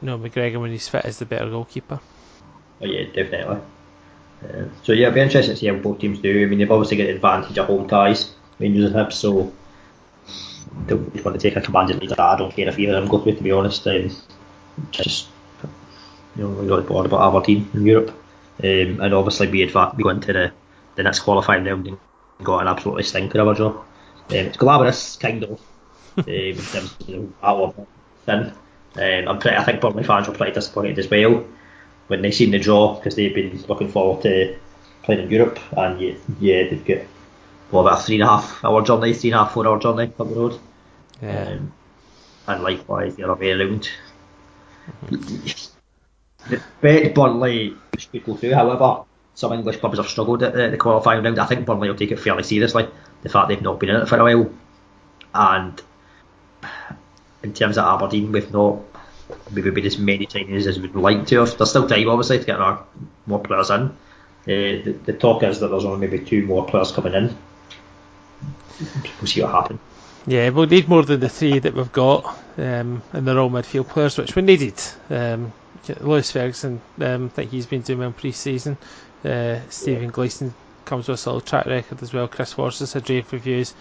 [0.00, 1.98] you know McGregor when he's fit is the better goalkeeper.
[2.80, 3.60] Oh yeah, definitely.
[4.44, 6.42] Uh, so yeah, it'll be interesting to see how both teams do.
[6.42, 9.52] I mean, they've obviously got the advantage of home ties, Rangers and Hibs, so
[10.86, 12.12] they want to take a commanding lead.
[12.18, 13.86] I don't care if either of them go through, to be honest.
[14.90, 15.28] Just
[16.36, 18.10] you know, we got bored about Aberdeen in Europe,
[18.62, 20.52] um, and obviously we had we went to the
[20.94, 21.98] the next qualifying round and
[22.42, 23.70] got an absolutely stinker of a draw.
[23.70, 23.84] Um,
[24.30, 25.50] it's glamorous, kind of,
[26.18, 27.88] um, in terms of the battle of
[28.28, 31.44] Um, I'm pretty, I think Burnley fans were pretty disappointed as well
[32.08, 34.56] when they seen the draw because they've been looking forward to
[35.02, 36.98] playing in Europe, and yeah, yeah they've got
[37.70, 39.78] well, about a three and a half hour journey, three and a half, four hour
[39.78, 40.60] journey up the road.
[41.22, 41.44] Yeah.
[41.44, 41.72] Um,
[42.46, 43.88] and likewise the other way around.
[46.80, 49.04] Bet Burnley should go through, however,
[49.34, 51.38] some English clubs have struggled at the, the qualifying round.
[51.38, 52.88] I think Burnley will take it fairly seriously,
[53.22, 54.50] the fact they've not been in it for a while.
[55.34, 55.80] And
[57.42, 58.80] in terms of Aberdeen, we've not
[59.50, 61.46] maybe been as many times as we'd like to.
[61.46, 62.84] There's still time, obviously, to get our,
[63.26, 63.82] more players in.
[63.82, 67.36] Uh, the, the talk is that there's only maybe two more players coming in.
[69.20, 69.80] We'll see what happens.
[70.26, 72.24] Yeah, we'll need more than the three that we've got,
[72.56, 74.80] um, and they're all midfield players, which we needed.
[75.10, 75.52] Um,
[76.00, 78.76] Lewis Ferguson, um, I think he's been doing well pre-season.
[79.24, 80.54] Uh, Stephen Gleeson
[80.84, 82.28] comes with a solid track record as well.
[82.28, 83.74] Chris Forrester had rave reviews.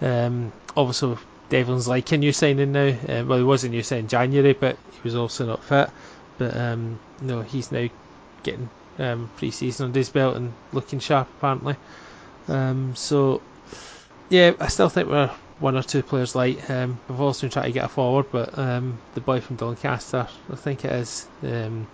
[0.00, 1.18] Um, also,
[1.48, 2.94] Devlin's like a new signing now.
[3.08, 5.90] Um, well, he was a new signing in January, but he was also not fit.
[6.36, 7.88] But um, no, he's now
[8.44, 11.74] getting um, pre-season under his belt and looking sharp apparently.
[12.46, 13.42] Um, so
[14.28, 16.70] yeah, I still think we're one or two players light.
[16.70, 20.28] Um, we've also been trying to get a forward, but um, the boy from Doncaster,
[20.50, 21.86] I think it is, um,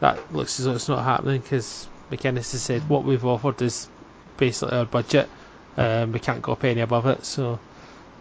[0.00, 3.88] that looks as though it's not happening because McInnes has said what we've offered is
[4.36, 5.28] basically our budget.
[5.76, 7.58] Um, we can't go a any above it, so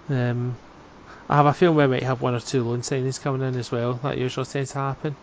[0.09, 0.55] um,
[1.29, 3.71] I have a feeling we might have one or two loan signings coming in as
[3.71, 3.93] well.
[4.03, 5.15] That usually tends to happen.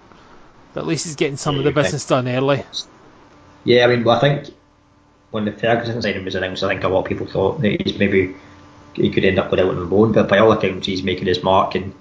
[0.73, 2.65] But at least he's getting some yeah, of the business done early.
[3.65, 4.55] Yeah, I mean, well, I think
[5.31, 7.99] when the Ferguson signing was announced, I think a lot of people thought that he's
[7.99, 8.35] maybe
[8.95, 11.43] he could end up going out on loan, but by all accounts, he's making his
[11.43, 11.95] mark and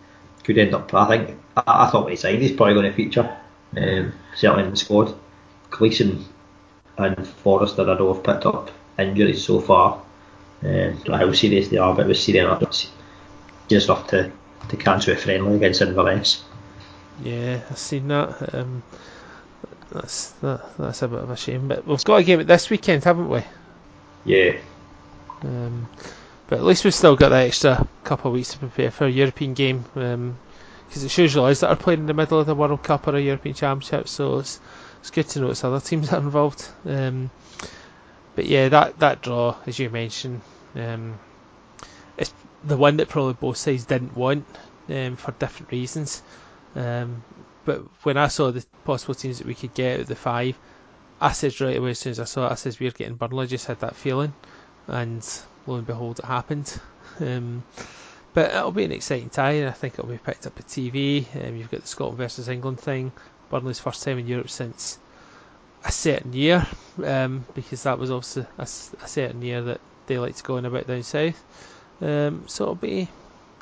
[0.43, 0.93] could end up.
[0.93, 3.37] I think I, I thought when he signed, he's probably going to feature,
[3.77, 5.15] um, certainly in the squad.
[5.69, 6.25] Gleeson
[6.97, 10.01] and Forrester, I know have picked up injuries so far.
[10.63, 12.89] Um, how serious they are, but it was serious enough,
[13.67, 14.31] just enough to,
[14.69, 16.43] to cancel a friendly against Inverness.
[17.23, 18.53] Yeah, I've seen that.
[18.53, 18.83] Um,
[19.91, 23.03] that's that, that's a bit of a shame, but we've got a game this weekend,
[23.03, 23.43] haven't we?
[24.23, 24.57] Yeah.
[25.41, 25.87] Um,
[26.51, 29.09] but at least we've still got that extra couple of weeks to prepare for a
[29.09, 29.83] European game.
[29.93, 30.37] because um,
[30.91, 33.21] it's usually us that are playing in the middle of the World Cup or a
[33.21, 34.59] European Championship, so it's
[34.99, 36.67] it's good to know it's other teams that are involved.
[36.85, 37.31] Um,
[38.35, 40.41] but yeah, that that draw, as you mentioned,
[40.75, 41.17] um,
[42.17, 42.33] it's
[42.65, 44.43] the one that probably both sides didn't want
[44.89, 46.21] um, for different reasons.
[46.75, 47.23] Um,
[47.63, 50.57] but when I saw the possible teams that we could get out of the five,
[51.21, 53.43] I said right away as soon as I saw it, I said we're getting Burnley.
[53.43, 54.33] I just had that feeling,
[54.87, 55.25] and
[55.67, 56.79] lo and behold, it happened.
[57.19, 57.63] Um,
[58.33, 61.25] but it'll be an exciting tie, I think it'll be picked up at TV.
[61.35, 63.11] Um, you've got the Scotland versus England thing,
[63.49, 64.97] Burnley's first time in Europe since
[65.83, 66.65] a certain year,
[67.03, 70.65] um, because that was also a, a, certain year that they like to go in
[70.65, 71.43] a bit down south.
[72.01, 73.09] Um, so it'll be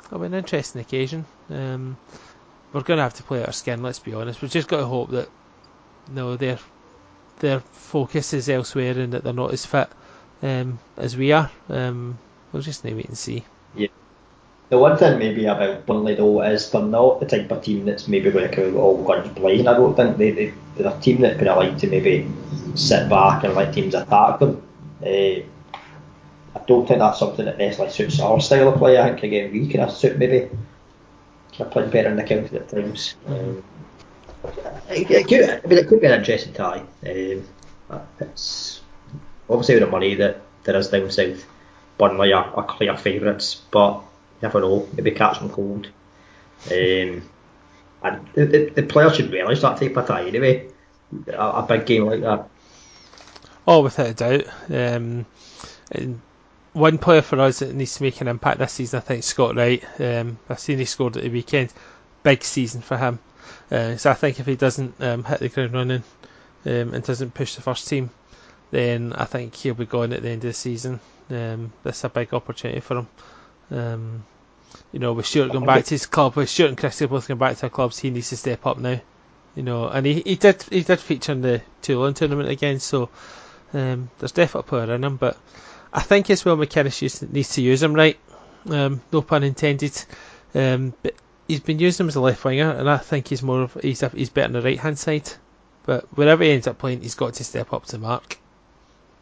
[0.06, 1.24] it'll be an interesting occasion.
[1.48, 1.96] Um,
[2.72, 3.82] we're going to have to play our skin.
[3.82, 4.40] Let's be honest.
[4.40, 5.28] We've just got to hope that
[6.12, 6.58] no, their
[7.40, 9.88] their focus is elsewhere and that they're not as fit
[10.42, 11.50] um, as we are.
[11.68, 12.18] Um,
[12.52, 13.44] we'll just need to wait and see.
[13.74, 13.88] Yeah.
[14.68, 18.08] The one thing maybe about Burnley though is they're not the type of team that's
[18.08, 19.68] maybe going to come out all guns blazing.
[19.68, 22.30] I don't think they, they they're a team that kind of like to maybe
[22.74, 24.62] sit back and let teams attack them.
[25.02, 25.42] Uh,
[26.52, 28.98] I don't think that's something that necessarily suits our style of play.
[28.98, 30.48] I think again we kind of suit maybe
[31.52, 33.14] kind of playing better in the county at times.
[33.26, 33.64] Um,
[34.88, 36.82] it, it, could, I mean, it could be an interesting tie.
[37.06, 38.69] Um, it's
[39.50, 41.44] obviously with the money that there is down south.
[41.98, 44.00] Burnley are, are clear favourites, but
[44.40, 44.88] never know.
[44.94, 45.88] Maybe catch them cold.
[46.70, 47.28] Um,
[48.02, 50.68] and the, the, the players should relish that type of tie anyway.
[51.28, 52.48] A, a big game like that.
[53.66, 54.44] Oh, without a doubt.
[54.70, 55.26] Um,
[56.72, 59.56] one player for us that needs to make an impact this season, I think, Scott
[59.56, 59.84] Wright.
[60.00, 61.72] Um, I've seen he scored at the weekend.
[62.22, 63.18] Big season for him.
[63.70, 66.04] Uh, so I think if he doesn't um, hit the ground running
[66.66, 68.10] um, and doesn't push the first team,
[68.70, 71.00] then I think he'll be gone at the end of the season.
[71.30, 73.08] Um, that's a big opportunity for him.
[73.70, 74.24] Um,
[74.92, 77.38] you know, with Stewart going back to his club, with Stewart and Christie both going
[77.38, 79.00] back to their clubs, he needs to step up now.
[79.56, 83.10] You know, and he, he did he did feature in the Toulon tournament again, so
[83.72, 85.16] um, there's definitely a in him.
[85.16, 85.36] But
[85.92, 88.18] I think as well McInnes needs to use him right.
[88.68, 90.04] Um, no pun intended.
[90.54, 91.14] Um, but
[91.48, 94.00] he's been using him as a left winger, and I think he's more of he's
[94.12, 95.30] he's better on the right hand side.
[95.84, 98.38] But wherever he ends up playing, he's got to step up to mark.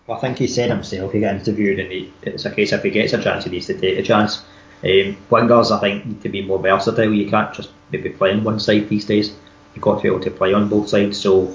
[0.08, 2.82] Well, I think he said himself he got interviewed, and he, it's a case if
[2.82, 4.38] he gets a chance, he needs to take a chance.
[4.82, 7.12] Um, wingers, I think, need to be more versatile.
[7.12, 9.34] You can't just maybe play on one side these days.
[9.74, 11.18] You've got to be able to play on both sides.
[11.18, 11.52] So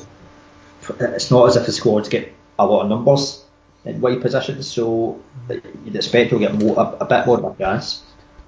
[1.00, 3.44] it's not as if the squads get a lot of numbers
[3.86, 7.58] in wide positions, so you'd expect he'll get more, a, a bit more of a
[7.58, 8.04] chance.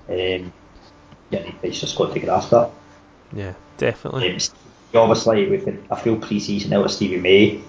[0.07, 0.53] Um,
[1.31, 2.69] yeah, he's just got to grasp that.
[3.33, 4.33] Yeah, definitely.
[4.33, 4.39] Um,
[4.93, 7.61] obviously, we've had a full pre-season out of Stevie May.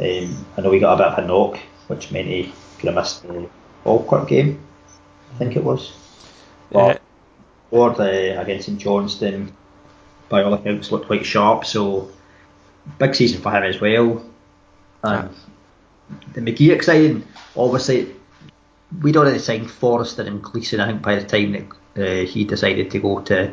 [0.00, 2.94] Um, I know he got a bit of a knock, which meant he could have
[2.94, 3.48] missed the
[3.84, 4.60] Falkirk game.
[5.34, 5.92] I think it was.
[6.70, 7.00] But
[7.72, 7.78] yeah.
[7.78, 9.52] uh, against St Johnstone,
[10.28, 11.64] by all accounts, looked quite sharp.
[11.64, 12.10] So
[12.98, 14.24] big season for him as well.
[15.02, 15.34] And
[16.34, 17.26] the McGeouch exciting,
[17.56, 18.14] obviously,
[19.02, 20.80] we'd already signed Forrester and Gleeson.
[20.80, 23.52] I think by the time that uh, he decided to go to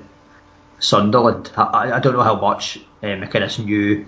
[0.79, 1.51] Sunderland.
[1.57, 4.05] I, I don't know how much uh, McInnes knew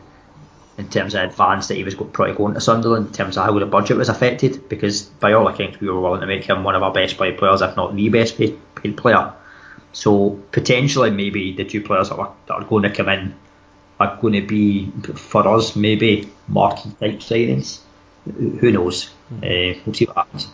[0.78, 3.58] in terms of advance that he was probably going to Sunderland in terms of how
[3.58, 6.76] the budget was affected because by all accounts we were willing to make him one
[6.76, 8.58] of our best paid players if not the best paid,
[8.96, 9.34] player
[9.92, 13.36] so potentially maybe the two players that are, that are going to come in
[14.00, 17.80] are going to be for us maybe marquee type signings
[18.26, 19.44] who knows mm-hmm.
[19.44, 20.48] uh, we'll see what happens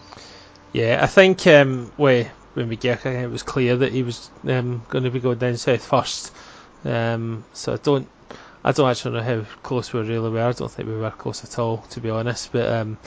[0.72, 4.84] yeah I think um, we when we get it was clear that he was um,
[4.90, 6.34] going to be going down south first.
[6.86, 8.08] Um, so I don't,
[8.64, 10.42] I don't actually know how close we really were.
[10.42, 12.52] I don't think we were close at all, to be honest.
[12.52, 12.98] But um,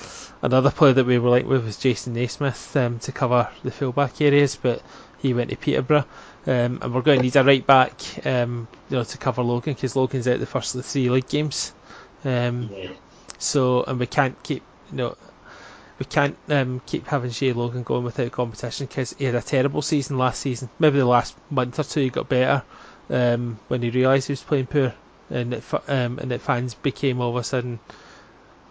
[0.42, 4.20] another player that we were linked with was Jason Naismith um, to cover the fullback
[4.20, 4.82] areas, but
[5.18, 6.04] he went to Peterborough.
[6.46, 7.92] Um, and we're going to need a right back,
[8.26, 11.28] um, you know, to cover Logan because Logan's out the first of the three league
[11.28, 11.72] games.
[12.24, 12.90] Um, yeah.
[13.38, 15.16] So and we can't keep, you know,
[15.98, 19.82] we can't um, keep having Shay Logan going without competition because he had a terrible
[19.82, 20.68] season last season.
[20.78, 22.62] Maybe the last month or two he got better
[23.08, 24.94] um, when he realised he was playing poor,
[25.30, 27.78] and that um, and fans became all of a sudden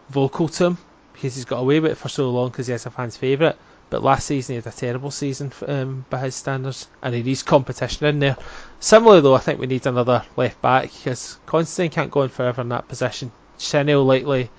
[0.09, 0.77] vocal to him
[1.13, 3.55] because he's got away with it for so long because he has a fan's favourite.
[3.89, 7.43] But last season he had a terrible season um, by his standards, and he needs
[7.43, 8.35] competition in there.
[8.79, 12.61] Similarly, though, I think we need another left back because Considine can't go on forever
[12.61, 13.31] in that position.
[13.57, 14.49] Shinnie likely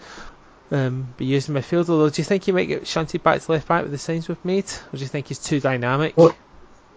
[0.70, 1.88] um, be used in midfield.
[1.88, 4.28] Although, do you think he might get shunted back to left back with the signs
[4.28, 6.16] we've made, or do you think he's too dynamic?
[6.16, 6.36] Well,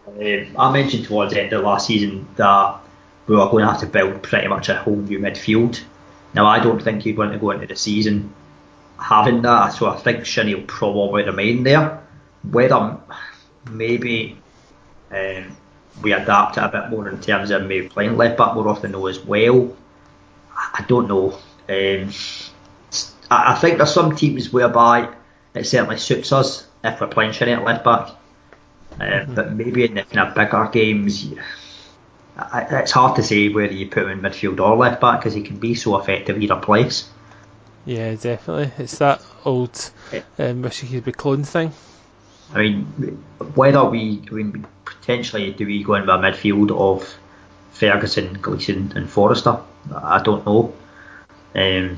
[0.07, 2.79] um, I mentioned towards the end of last season that
[3.29, 5.79] we were going to have to build pretty much a whole new midfield.
[6.33, 8.33] Now, I don't think you'd want to go into the season
[8.97, 12.01] having that, so I think Shinnie will probably remain there.
[12.43, 12.97] Whether
[13.69, 14.37] maybe
[15.11, 15.55] um,
[16.01, 18.91] we adapt it a bit more in terms of maybe playing left back more often
[18.91, 19.75] though as well.
[20.55, 21.33] I don't know.
[21.69, 22.11] Um,
[23.29, 25.13] I, I think there's some teams whereby
[25.53, 28.09] it certainly suits us if we're playing Shinnie at left back.
[28.93, 29.35] Uh, mm-hmm.
[29.35, 31.27] But maybe in the kind of bigger games,
[32.53, 35.41] it's hard to say whether you put him in midfield or left back because he
[35.41, 37.09] can be so effective either place.
[37.85, 38.71] Yeah, definitely.
[38.77, 39.91] It's that old
[40.37, 41.71] um, wish he could be clone thing.
[42.53, 42.85] I mean,
[43.55, 47.17] whether we, I mean, potentially do we go into a midfield of
[47.71, 49.59] Ferguson, Gleeson, and Forrester?
[49.95, 50.73] I don't know.
[51.55, 51.97] Um,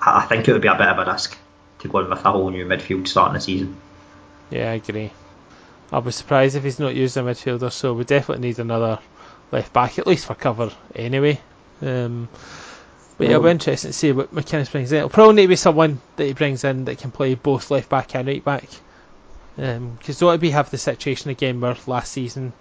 [0.00, 1.36] I think it would be a bit of a risk
[1.80, 3.76] to go in with a whole new midfield starting the season.
[4.50, 5.10] Yeah, I agree.
[5.92, 7.70] I'll be surprised if he's not used a midfielder.
[7.72, 8.98] So we definitely need another
[9.52, 11.40] left back at least for cover anyway.
[11.82, 12.28] Um,
[13.18, 14.98] but it'll be interesting to see what McInnes brings in.
[14.98, 17.88] It'll probably need to be someone that he brings in that can play both left
[17.88, 18.68] back and right back.
[19.56, 22.52] Because um, don't we have the situation again where last season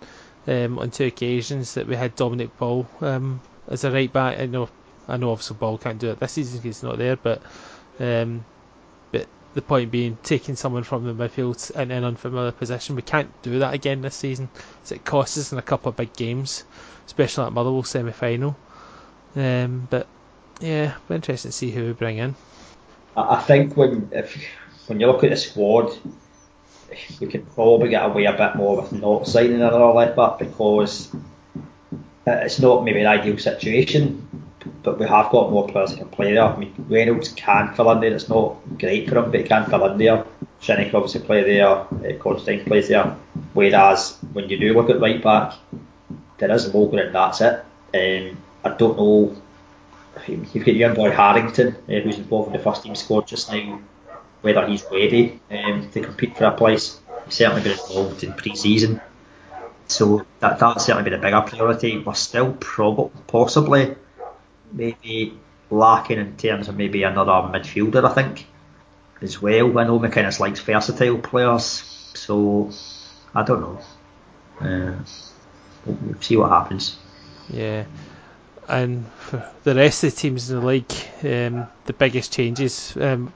[0.48, 4.40] um, on two occasions that we had Dominic Ball um, as a right back.
[4.40, 4.70] I know,
[5.08, 7.42] I know, obviously Ball can't do it this season because he's not there, but
[8.00, 8.55] um, but
[9.56, 13.60] the point being, taking someone from the midfield in an unfamiliar position, we can't do
[13.60, 14.50] that again this season.
[14.84, 16.66] So it costs us in a couple of big games,
[17.08, 18.56] especially at Motherwell semi-final.
[19.36, 20.08] Um, but
[20.60, 22.36] yeah, be interesting to see who we bring in.
[23.16, 24.38] I think when if
[24.88, 25.98] when you look at the squad,
[27.22, 31.16] we could probably get away a bit more with not signing another left back because
[32.28, 34.25] it's not maybe an ideal situation,
[34.86, 36.44] but we have got more players that can play there.
[36.44, 38.14] I mean, Reynolds can fill in there.
[38.14, 40.26] It's not great for him, but he can fill in there.
[40.62, 41.68] Shinnick obviously play there.
[41.68, 41.88] Uh,
[42.20, 43.18] Considine plays there.
[43.54, 45.56] Whereas when you do look at right back,
[46.38, 47.66] there is Logan and that's it.
[47.94, 49.36] Um, I don't know
[50.28, 53.80] you've got young boy Harrington, uh, who's involved in the first team squad just now,
[54.42, 57.00] whether he's ready um, to compete for a place.
[57.26, 59.02] He's certainly been involved in pre-season,
[59.88, 61.98] so that that's certainly been a bigger priority.
[62.00, 63.96] We're still probably possibly
[64.72, 65.38] maybe
[65.70, 68.48] lacking in terms of maybe another midfielder, I think,
[69.22, 69.78] as well.
[69.78, 72.72] I know McInnes likes versatile players, so
[73.34, 73.80] I don't know.
[74.60, 74.96] Uh,
[75.86, 76.98] we'll see what happens.
[77.50, 77.86] Yeah
[78.68, 80.92] and for the rest of the teams in the league,
[81.24, 83.32] um, the biggest changes um,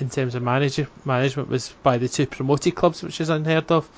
[0.00, 3.88] in terms of manager management was by the two promoted clubs, which is unheard of.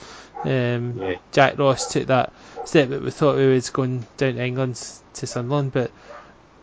[0.45, 1.14] Um, yeah.
[1.33, 2.33] Jack Ross took that
[2.64, 4.83] step that we thought we was going down to England
[5.14, 5.91] to Sunderland, but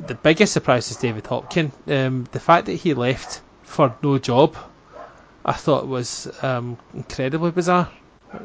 [0.08, 1.72] the biggest surprise is David Hopkin.
[1.88, 4.56] Um, the fact that he left for no job,
[5.46, 7.90] I thought was um, incredibly bizarre.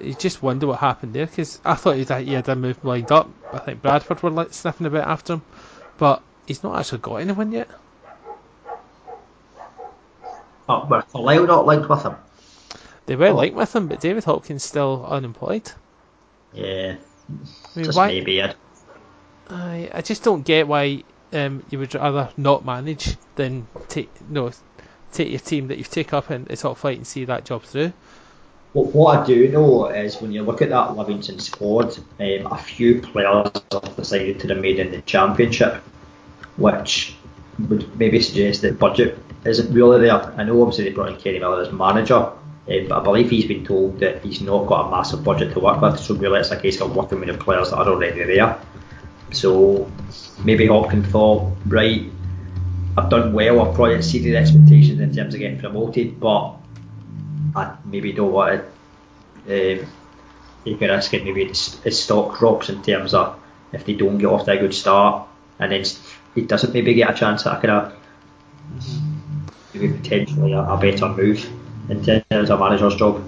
[0.01, 3.31] You just wonder what happened there because I thought he had a move lined up.
[3.53, 5.43] I think Bradford were like sniffing a bit after him
[5.99, 7.69] but he's not actually got anyone yet.
[10.69, 12.17] Oh, were Carlisle not linked with him?
[13.07, 13.37] They were oh.
[13.37, 15.71] linked with him, but David Hopkins still unemployed.
[16.53, 16.97] Yeah,
[17.29, 17.33] I
[17.77, 18.57] mean, just why, maybe it.
[19.49, 21.05] I I just don't get why
[21.37, 24.51] um, you would rather not manage than take no
[25.13, 27.63] take your team that you've taken up in the top flight and see that job
[27.63, 27.93] through.
[28.73, 32.59] What, what I do know is when you look at that Livingston squad, um, a
[32.59, 35.77] few players have decided to remain in the championship,
[36.57, 37.17] which
[37.69, 40.23] would maybe suggest that budget isn't really there.
[40.39, 42.35] I know obviously they brought in Kenny Miller as manager, um,
[42.67, 45.81] but I believe he's been told that he's not got a massive budget to work
[45.81, 48.59] with, so really it's a case of working with the players that are already there.
[49.33, 49.91] So
[50.45, 52.11] maybe Hopkins thought, right,
[52.97, 56.55] I've done well, I've probably exceeded expectations in terms of getting promoted, but
[57.55, 58.65] I maybe don't want
[59.47, 59.87] to um,
[60.65, 63.39] take a risk and maybe his stock drops in terms of
[63.73, 65.85] if they don't get off to a good start and then
[66.35, 67.93] he doesn't maybe get a chance at a kind of
[69.75, 71.49] maybe potentially a, a better move
[71.89, 73.23] in terms of a manager's job.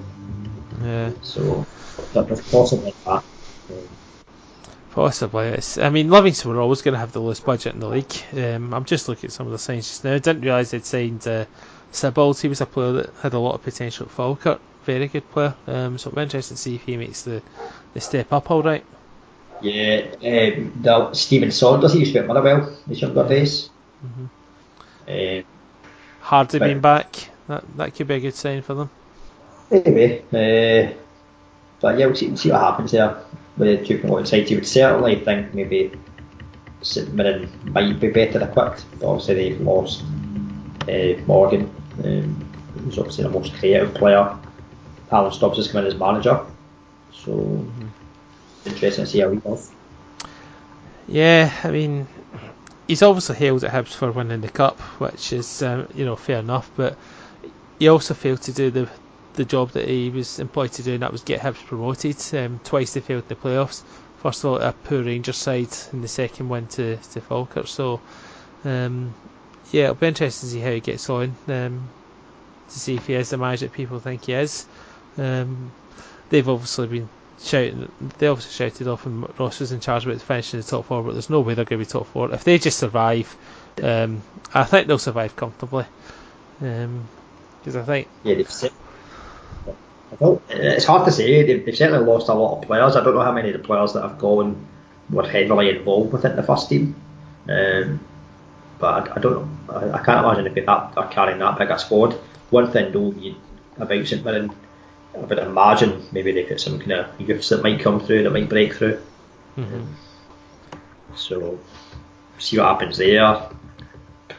[0.82, 1.10] Yeah.
[1.22, 1.66] So
[2.12, 3.24] there's possibly that.
[4.98, 5.46] Possibly.
[5.46, 8.12] It's, I mean, Livingston were always going to have the lowest budget in the league.
[8.32, 10.14] Um, I'm just looking at some of the signs just now.
[10.14, 11.44] I didn't realise they'd signed uh,
[11.92, 14.60] Sibbald, he was a player that had a lot of potential at Falkirk.
[14.82, 15.54] Very good player.
[15.68, 17.40] Um, so it'll be interesting to see if he makes the,
[17.94, 18.84] the step up all right.
[19.60, 23.70] Yeah, um, the, Stephen Saunders, he used to be at Motherwell his younger days.
[24.04, 25.38] Mm-hmm.
[25.38, 25.44] Um,
[26.22, 28.90] Hardy being back, that that could be a good sign for them.
[29.70, 30.22] Maybe.
[30.32, 30.92] Uh,
[31.80, 33.22] but yeah, we'll see, we'll see what happens there
[33.58, 34.50] with the two promoted sides.
[34.50, 35.92] You would certainly think maybe
[36.82, 40.02] St Mirren might be better equipped, but obviously they've lost
[40.88, 41.70] uh, Morgan,
[42.04, 44.38] um, who's obviously the most creative player.
[45.10, 46.44] Alan Stubbs has come in as manager,
[47.12, 47.88] so mm-hmm.
[48.66, 49.70] interesting to see how he does.
[51.08, 52.06] Yeah, I mean,
[52.86, 56.38] he's obviously hailed at Hibs for winning the cup, which is um, you know fair
[56.38, 56.96] enough, but
[57.78, 58.88] he also failed to do the
[59.34, 62.16] the job that he was employed to do, and that was get Hibs promoted.
[62.34, 63.82] Um, twice they failed in the playoffs.
[64.18, 67.68] First of all, a poor Rangers side, and the second one to to Falkirk.
[67.68, 68.00] So
[68.64, 69.14] um,
[69.70, 71.34] yeah, it'll be interesting to see how he gets on.
[71.46, 71.88] Um,
[72.68, 74.66] to see if he is the manager that people think he is.
[75.16, 75.72] Um,
[76.28, 77.08] they've obviously been
[77.40, 77.90] shouting.
[78.18, 81.02] They obviously shouted off, and Ross was in charge about finishing the top four.
[81.02, 83.34] But there's no way they're going to be top four if they just survive.
[83.82, 84.22] Um,
[84.52, 85.86] I think they'll survive comfortably.
[86.58, 88.34] Because um, I think yeah,
[90.10, 91.44] they've it's hard to say.
[91.44, 92.96] They've, they've, certainly lost a lot of players.
[92.96, 94.66] I don't know how many of the players that have gone
[95.10, 96.94] were heavily involved within the first team.
[97.48, 98.00] Um,
[98.78, 99.74] but I, I don't know.
[99.74, 102.14] I, I, can't imagine if they are carrying that big a squad.
[102.50, 103.34] One thing though you,
[103.78, 104.52] about St Mirren
[105.14, 108.30] I would imagine maybe they put some kind of youths that might come through, that
[108.30, 109.00] might break through.
[109.56, 109.84] Mm-hmm.
[111.16, 111.58] So
[112.38, 113.48] see what happens there.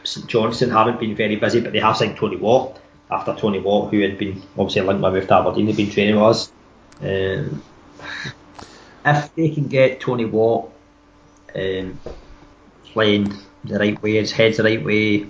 [0.04, 2.79] St Johnstone haven't been very busy, but they have signed Tony Watt
[3.10, 6.24] after Tony Watt, who had been obviously linked with to Aberdeen, they've been training with
[6.24, 6.52] us.
[7.00, 7.62] Um,
[9.04, 10.70] if they can get Tony Watt
[11.54, 11.98] um,
[12.84, 13.34] playing
[13.64, 15.26] the right way, his head's the right way,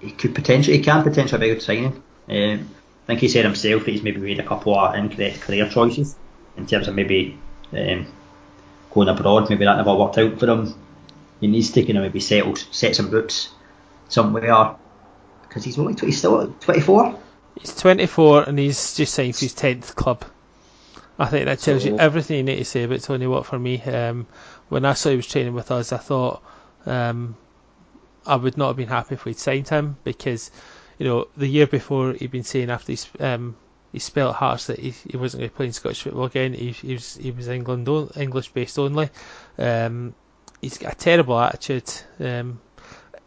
[0.00, 2.02] he could potentially, he can potentially be a good signing.
[2.28, 2.70] Um,
[3.04, 6.16] I think he said himself that he's maybe made a couple of incorrect career choices
[6.56, 7.38] in terms of maybe
[7.72, 8.06] um,
[8.92, 9.50] going abroad.
[9.50, 10.74] Maybe that never worked out for him.
[11.40, 13.50] He needs to kind of maybe settle, set some boots
[14.08, 14.52] somewhere
[15.54, 17.16] because he's only 20, he's still 24.
[17.60, 20.24] He's 24 and he's just signed for his 10th club.
[21.16, 23.56] I think that tells so, you everything you need to say about Tony Watt for
[23.56, 23.80] me.
[23.80, 24.26] Um,
[24.68, 26.42] when I saw he was training with us, I thought
[26.86, 27.36] um,
[28.26, 30.50] I would not have been happy if we'd signed him because,
[30.98, 33.56] you know, the year before he'd been saying after he's um,
[33.92, 36.52] he spelled Hearts that he, he wasn't going to play in Scottish football again.
[36.52, 39.08] He, he was he was England English based only.
[39.56, 40.16] Um,
[40.60, 41.92] he's got a terrible attitude.
[42.18, 42.58] Um,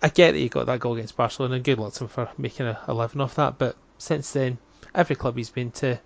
[0.02, 2.30] I get that he got that goal against Barcelona, and good luck to him for
[2.38, 3.58] making a, a living off that.
[3.58, 4.58] But since then,
[4.94, 6.00] every club he's been to,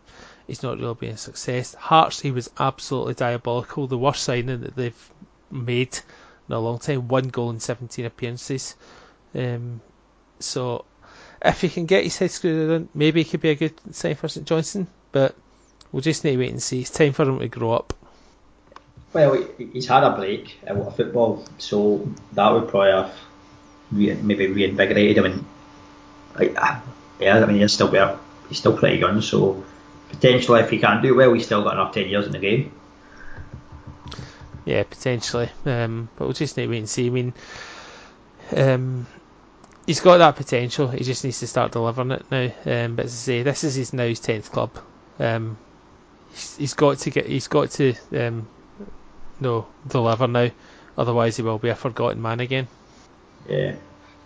[0.48, 1.74] he's not really been a success.
[1.76, 3.88] Hearts, he was absolutely diabolical.
[3.88, 5.12] The worst signing that they've
[5.50, 6.00] made
[6.48, 7.08] in a long time.
[7.08, 8.76] One goal in 17 appearances.
[9.36, 9.82] Um,
[10.39, 10.86] so
[11.44, 14.16] if he can get his head screwed on, maybe he could be a good sign
[14.16, 14.88] for St Johnstone.
[15.12, 15.36] But
[15.92, 16.82] we'll just need to wait and see.
[16.82, 17.94] It's time for him to grow up.
[19.14, 23.14] Well, he's had a break in football, so that would probably have
[23.92, 25.26] re- maybe reinvigorated him.
[25.26, 25.46] And
[26.38, 26.58] like,
[27.20, 28.18] yeah, I mean he's still there.
[28.50, 29.64] He's still pretty young, so
[30.10, 32.72] potentially if he can do well, he's still got enough ten years in the game.
[34.66, 35.50] Yeah, potentially.
[35.66, 37.08] Um, but we'll just need to wait and see.
[37.08, 37.34] I mean,
[38.56, 39.08] um,
[39.86, 40.88] he's got that potential.
[40.88, 42.52] He just needs to start delivering it now.
[42.66, 44.72] Um, but as I say, this is his now his tenth club.
[45.20, 45.58] Um,
[46.32, 47.26] he's, he's got to get.
[47.26, 48.48] He's got to um,
[49.39, 50.52] no deliver now.
[50.98, 52.68] Otherwise, he will be a forgotten man again.
[53.48, 53.76] Yeah.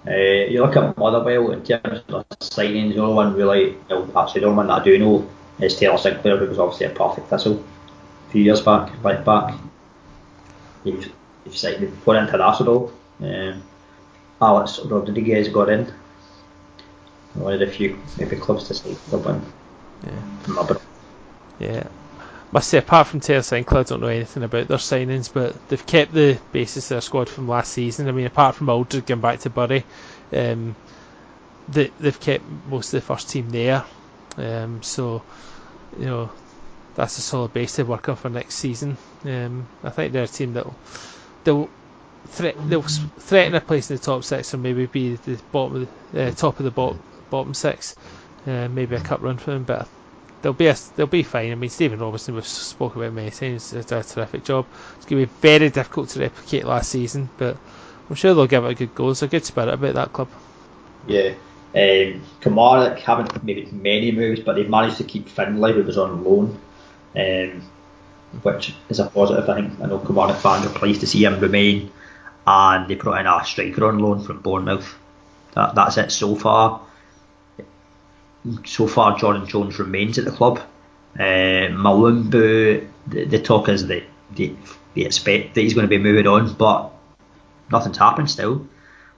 [0.08, 0.12] Uh,
[0.50, 4.48] you look at Motherwell in terms of signings, the only one really, well, actually the
[4.48, 7.64] only one that I do know is Taylor Sinclair, who was obviously a Partick Thistle
[8.28, 9.56] a few years back, right back.
[10.84, 11.12] You've,
[11.44, 12.94] you've signed put international.
[13.20, 13.64] Um,
[14.42, 15.92] Alex Rodriguez got in.
[17.34, 20.12] One of the few maybe clubs to sign club in.
[20.12, 20.68] Yeah.
[21.60, 21.88] Yeah
[22.56, 25.86] must say, apart from Taylor Sinclair, I don't know anything about their signings, but they've
[25.86, 28.08] kept the basis of their squad from last season.
[28.08, 29.84] I mean, apart from Aldred going back to Bury,
[30.32, 30.74] um,
[31.68, 33.84] they, they've kept most of the first team there.
[34.38, 35.22] Um, so,
[36.00, 36.32] you know,
[36.96, 38.96] that's a solid base to work on for next season.
[39.26, 40.76] Um, I think they're a team that'll
[41.44, 41.70] they'll
[42.40, 46.28] they'll threaten a place in the top six or maybe be the bottom of the,
[46.28, 47.98] uh, top of the bottom bottom six.
[48.48, 49.90] Uh, maybe a cup run for them, but
[50.46, 51.52] they'll be a, they'll be fine.
[51.52, 53.72] I mean, Stephen Robinson we've spoken about many times.
[53.72, 54.68] Has done a terrific job.
[54.96, 57.58] It's going to be very difficult to replicate last season, but
[58.08, 59.06] I'm sure they'll give it a good go.
[59.06, 60.30] There's a good spirit about that club.
[61.08, 61.34] Yeah.
[61.74, 66.24] Um, Kilmarnock haven't made many moves, but they've managed to keep Findlay, who was on
[66.24, 66.60] loan,
[67.16, 67.64] um,
[68.44, 69.50] which is a positive.
[69.50, 71.92] I think I know Kilmarnock fans are pleased to see him remain,
[72.46, 74.96] and they brought in a striker on loan from Bournemouth.
[75.56, 76.82] That, that's it so far
[78.66, 80.60] so far Jordan Jones remains at the club.
[81.18, 84.56] Uh, Mulumbu, the, the talk is that they,
[84.96, 86.92] they expect that he's going to be moving on, but
[87.72, 88.68] nothing's happened still.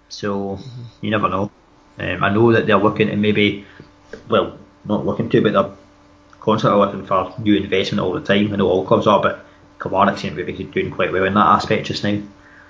[0.09, 0.59] So
[1.01, 1.51] you never know.
[1.99, 3.65] Um, I know that they're looking to maybe,
[4.30, 5.71] well, not looking to, but they're
[6.39, 8.53] constantly looking for new investment all the time.
[8.53, 9.45] I know all clubs are, but
[9.82, 12.21] Kilmarnock seem to be doing quite well in that aspect just now.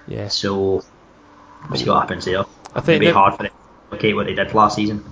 [0.08, 0.30] Yeah.
[0.30, 0.84] So
[1.70, 2.46] we'll see what happens there.
[2.74, 5.04] I think it'll be hard for them to replicate what they did last season.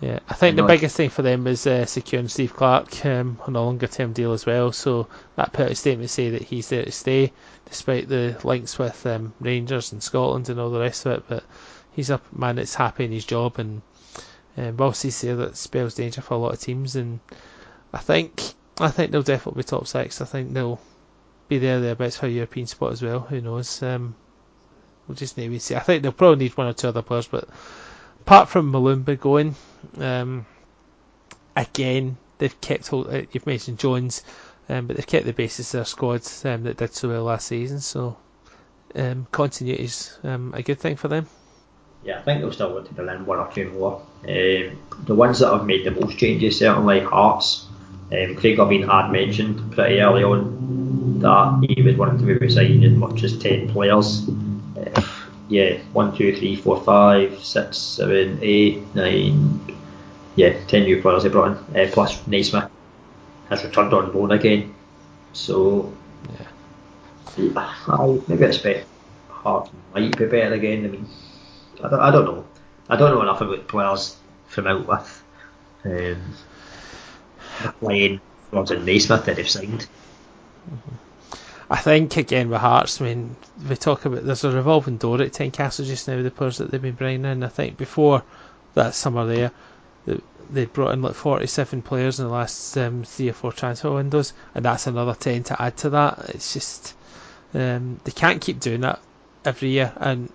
[0.00, 3.56] Yeah, I think the biggest thing for them was uh, securing Steve Clarke um, on
[3.56, 4.70] a longer term deal as well.
[4.70, 7.32] So that put a statement to say that he's there to stay,
[7.66, 11.24] despite the links with um, Rangers and Scotland and all the rest of it.
[11.26, 11.44] But
[11.92, 13.82] he's a man that's happy in his job, and
[14.56, 16.94] um, whilst he's there, that spells danger for a lot of teams.
[16.94, 17.18] And
[17.92, 20.20] I think I think they'll definitely be top six.
[20.20, 20.80] I think they'll
[21.48, 23.18] be there thereabouts for a European spot as well.
[23.20, 23.82] Who knows?
[23.82, 24.14] Um,
[25.08, 25.74] we'll just need to see.
[25.74, 27.48] I think they'll probably need one or two other players, but
[28.20, 29.56] apart from Mulumbu going,
[29.98, 30.46] um,
[31.56, 33.08] again, they've kept hold.
[33.08, 34.22] Uh, you've mentioned Jones,
[34.68, 37.48] um, but they've kept the basis of their squad um, that did so well last
[37.48, 37.80] season.
[37.80, 38.16] So
[38.94, 41.26] um, continuity is um, a good thing for them.
[42.04, 44.00] Yeah, I think they'll still want to bring in one or two more.
[44.22, 47.66] Um, the ones that have made the most changes certainly Hearts.
[48.10, 52.84] Um, Craig Levein had mentioned pretty early on that he would want to be resigning
[52.84, 54.26] as much as ten players.
[55.48, 59.60] Yeah, one, two, three, four, five, six, seven, eight, nine.
[60.36, 62.70] Yeah, ten new players they brought in, uh, plus Naismith.
[63.48, 64.74] has returned on loan again.
[65.32, 65.92] So,
[67.38, 67.52] yeah,
[67.88, 68.86] I maybe expect
[69.30, 70.84] Hart might be better again.
[70.84, 71.06] I mean,
[71.82, 72.44] I don't, I don't know.
[72.88, 74.16] I don't know enough about players
[74.48, 75.22] from out with
[75.84, 76.34] um,
[77.80, 78.20] playing
[78.52, 79.86] and Naismith that they've signed.
[81.70, 83.36] I think again with Hearts, I mean,
[83.68, 86.70] we talk about there's a revolving door at Tynecastle just now with the players that
[86.70, 87.42] they've been bringing in.
[87.44, 88.22] I think before
[88.74, 89.52] that summer there,
[90.50, 94.32] they brought in like 47 players in the last um, three or four transfer windows,
[94.54, 96.30] and that's another 10 to add to that.
[96.30, 96.94] It's just
[97.52, 99.00] um, they can't keep doing that
[99.44, 100.32] every year, and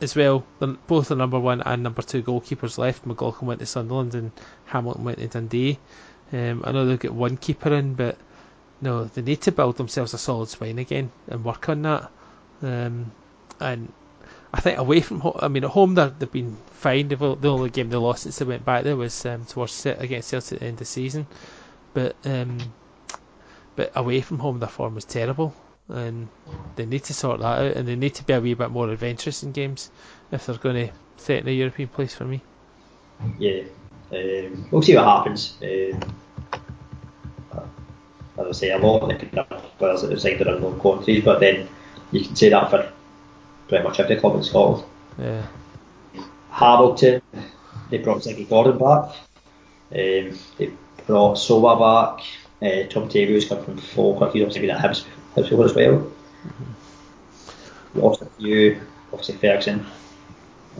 [0.00, 0.44] as well,
[0.86, 3.06] both the number one and number two goalkeepers left.
[3.06, 4.32] McLaughlin went to Sunderland, and
[4.66, 5.78] Hamilton went to Dundee.
[6.32, 8.16] Um, I know they've got one keeper in, but
[8.80, 12.10] no, they need to build themselves a solid spine again and work on that.
[12.62, 13.12] Um,
[13.60, 13.92] and
[14.52, 17.08] I think away from home, I mean at home they've been fine.
[17.08, 20.28] They've, the only game they lost since they went back there was um, towards against
[20.28, 21.26] Celtic at the end of the season.
[21.94, 22.58] But um,
[23.76, 25.54] but away from home their form was terrible,
[25.88, 26.28] and
[26.76, 27.76] they need to sort that out.
[27.76, 29.90] And they need to be a wee bit more adventurous in games
[30.30, 32.42] if they're going to threaten a European place for me.
[33.38, 33.62] Yeah,
[34.12, 35.56] um, we'll see what happens.
[35.62, 36.14] Um,
[38.38, 39.26] as I say, a lot of the
[39.78, 41.68] players that have signed are unknown quantities, but then
[42.12, 42.90] you can say that for
[43.68, 44.84] pretty much every club in Scotland.
[45.18, 45.46] Yeah.
[46.50, 47.22] Hamilton,
[47.90, 49.14] they brought Ziggy Gordon back.
[49.90, 50.72] Um, they
[51.06, 52.24] brought Soba back.
[52.60, 54.32] Uh, Tom Taiwo's come from Falkirk.
[54.32, 56.12] He's obviously been at Hibs, Hibs as well.
[56.46, 58.00] Mm-hmm.
[58.00, 58.80] Also, you,
[59.12, 59.86] obviously Ferguson.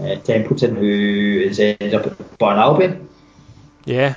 [0.01, 3.09] Uh, Templeton, who is ended up at Burton Albion.
[3.85, 4.15] Yeah.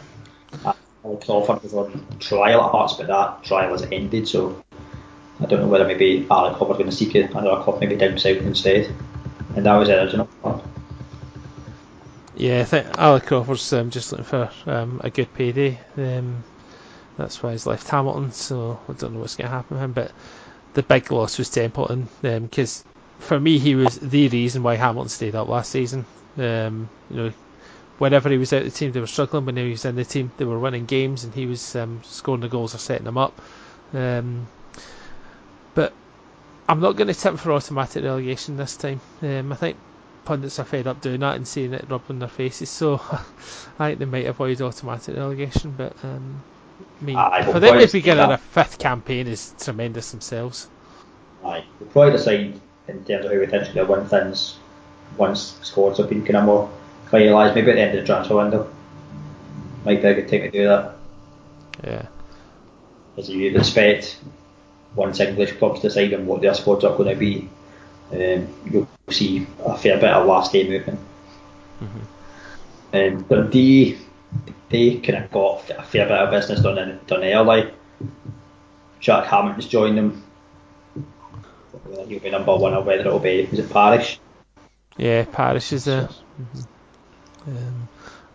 [0.64, 0.74] Uh,
[1.04, 4.64] Crawford was on trial at Hearts, but that trial has ended, so
[5.40, 8.38] I don't know whether maybe Ali Crawford's going to seek another club, maybe down south
[8.38, 8.94] instead.
[9.56, 10.30] And that was the original.
[12.36, 15.80] Yeah, I think Ali Crawford's um, just looking for um, a good payday.
[15.98, 16.44] Um,
[17.18, 19.94] that's why he's left Hamilton, so I don't know what's going to happen with him.
[19.94, 20.12] But
[20.74, 25.10] the big loss was Templeton, because um, for me, he was the reason why Hamilton
[25.10, 26.06] stayed up last season.
[26.38, 27.34] Um, you know,
[28.02, 29.46] whenever he was out of the team, they were struggling.
[29.46, 32.42] When he was in the team, they were winning games, and he was um, scoring
[32.42, 33.40] the goals or setting them up.
[33.94, 34.48] Um,
[35.76, 35.94] but
[36.68, 39.02] I'm not going to tip for automatic relegation this time.
[39.22, 39.78] Um, I think
[40.26, 43.00] pundits are fed up doing that and seeing it rub on their faces, so
[43.80, 45.76] I think they might avoid automatic relegation.
[45.78, 46.42] But um,
[47.00, 50.68] I mean, Aye, for them to be getting a fifth campaign is tremendous themselves.
[51.46, 54.58] Aye, we'll probably decide in terms of how we tend to win things
[55.18, 56.81] once scores have been kind of more
[57.12, 58.72] finalised, maybe at the end of the transfer window.
[59.86, 60.96] Might be a good time to do that.
[61.84, 62.08] Yeah.
[63.18, 64.20] As you'd expect,
[64.96, 67.50] once English clubs decide on what their squads are going to be,
[68.12, 71.00] um, you'll see a fair bit of last day movement.
[71.82, 72.00] Mm-hmm.
[72.94, 73.98] Um, Dundee,
[74.70, 77.72] they kind of got a fair bit of business done in done early.
[79.00, 80.24] Jack Hamilton's joined them.
[82.08, 84.20] He'll be number one or whether it'll be is it Parish?
[84.98, 86.04] Yeah, Parish is there.
[86.04, 86.62] Mm-hmm.
[87.48, 87.90] Um,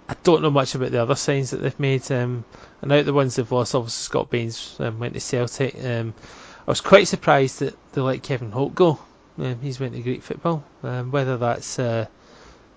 [0.08, 2.10] I don't know much about the other signs that they've made.
[2.12, 2.44] Um,
[2.80, 5.76] and out the ones they've lost, obviously Scott Baines um, went to Celtic.
[5.84, 6.14] Um,
[6.66, 8.98] I was quite surprised that they let Kevin Holt go.
[9.38, 10.64] Um, he's went to Greek football.
[10.82, 12.06] Um, whether that's uh,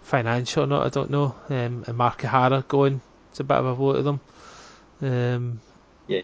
[0.02, 1.36] financial or not, I don't know.
[1.50, 4.20] Um, and Mark O'Hara going, it's a bit of a blow to them.
[5.02, 5.62] Um,
[6.08, 6.22] yeah.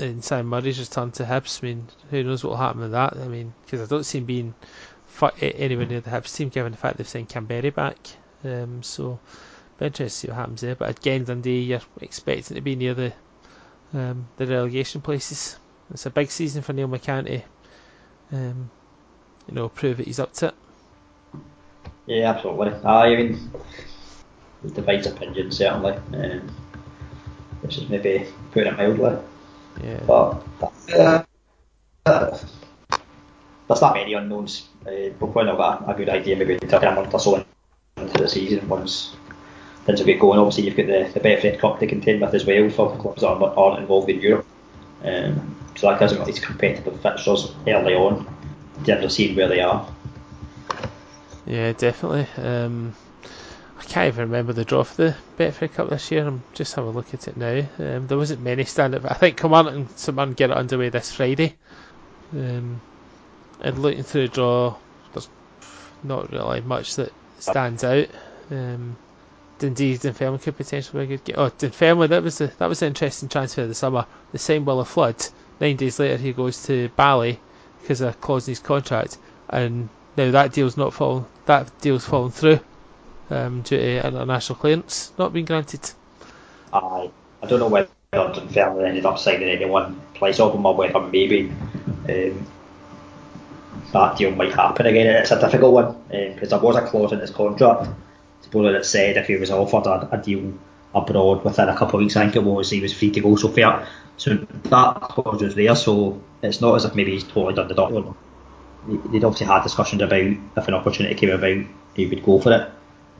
[0.00, 1.62] And Sam Murray's returned to Hibs.
[1.62, 3.16] I mean, who knows what will happen with that?
[3.16, 4.54] I mean, because I don't see him being
[5.40, 7.98] anywhere near the Hibs team, given the fact they've signed Kamberi back.
[8.44, 9.18] Um, so,
[9.78, 10.74] be interested to see what happens there.
[10.74, 13.12] But again, Dundee, you're expecting to be near the
[13.94, 15.56] um, the relegation places
[15.90, 18.70] it's a big season for Neil McCann to, um,
[19.46, 20.54] you know, prove that he's up to it.
[22.06, 22.72] Yeah, absolutely.
[22.84, 23.50] I mean,
[24.64, 26.54] it divides opinion certainly, um,
[27.62, 29.18] which is maybe putting it mildly.
[29.82, 30.00] Yeah.
[30.06, 30.42] But
[30.94, 31.24] uh,
[32.06, 32.38] uh,
[33.68, 34.68] there's not many unknowns.
[34.86, 37.44] Uh, we'll probably not got a, a good idea maybe to a month or so
[38.00, 39.16] into the season once
[39.84, 40.38] things will get going.
[40.38, 43.28] Obviously, you've got the, the Betfred Cup to contend with as well for clubs that
[43.28, 44.46] aren't, aren't involved in Europe.
[45.04, 48.26] Um, so that them these competitive fixtures early on
[48.78, 49.88] in terms of seeing where they are.
[51.46, 52.26] Yeah, definitely.
[52.36, 52.94] Um,
[53.78, 56.26] I can't even remember the draw for the Betfred Cup this year.
[56.26, 57.64] I'm just having a look at it now.
[57.78, 59.06] Um, there wasn't many standard.
[59.06, 61.54] I think Kilmarnock and Mirren get it underway this Friday.
[62.32, 62.80] Um,
[63.60, 64.76] and looking through the draw,
[65.12, 65.28] there's
[66.02, 68.08] not really much that stands out.
[68.50, 68.96] Um,
[69.58, 71.36] Dundee Dunfermline could potentially be a good game.
[71.38, 74.06] Oh, Dunfermline, that was that was an interesting transfer of the summer.
[74.32, 75.26] The same Willo Flood
[75.60, 77.40] Nine days later, he goes to Bali
[77.80, 81.24] because of a clause in his contract, and now that deal's not fallen.
[81.46, 82.60] That deal's fallen through
[83.30, 85.90] um, due to international clearance not being granted.
[86.72, 87.10] I
[87.42, 91.50] I don't know whether Dunfermline ended up signing anyone place him or whether maybe
[92.08, 92.46] um,
[93.92, 95.06] that deal might happen again.
[95.06, 97.88] It's a difficult one because um, there was a clause in his contract
[98.48, 100.54] suppose that said if he was offered a, a deal
[100.94, 103.36] abroad within a couple of weeks, I think it was, he was free to go.
[103.36, 103.86] So fair.
[104.16, 105.76] So that clause was there.
[105.76, 108.02] So it's not as if maybe he's totally done the doctor.
[108.86, 112.70] They'd obviously had discussions about if an opportunity came about, he would go for it.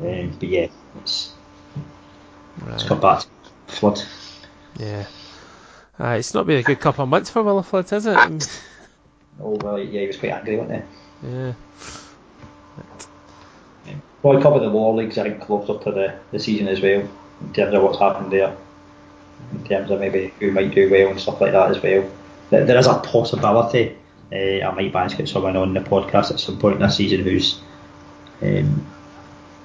[0.00, 0.68] Um, but yeah,
[1.02, 1.34] it's
[2.62, 2.74] right.
[2.74, 3.28] it's come back to
[3.74, 4.00] flood.
[4.78, 5.06] Yeah.
[6.00, 8.62] Uh, it's not been a good couple of months for Willo Flood, has it?
[9.40, 10.84] Oh well, yeah, he was quite angry, wasn't
[11.22, 11.28] he?
[11.28, 11.52] Yeah.
[14.20, 17.08] Probably cover the war leagues, I think, closer to the, the season as well,
[17.40, 18.56] in terms of what's happened there,
[19.52, 22.10] in terms of maybe who might do well and stuff like that as well.
[22.50, 23.96] There, there is a possibility
[24.32, 26.96] uh, I might manage to get someone on the podcast at some point in this
[26.96, 27.60] season who's
[28.42, 28.86] um,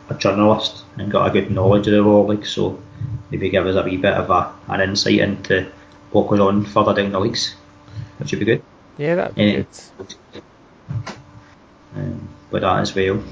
[0.09, 2.81] a journalist and got a good knowledge of the war league, so
[3.29, 5.69] maybe give us a wee bit of a, an insight into
[6.11, 7.55] what goes on further down the leagues,
[8.17, 8.63] which would be good.
[8.97, 9.67] Yeah, that'd be good.
[11.95, 13.23] Um, with that as well.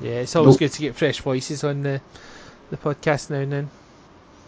[0.00, 0.60] Yeah, it's always nope.
[0.60, 2.00] good to get fresh voices on the
[2.70, 3.70] the podcast now and then.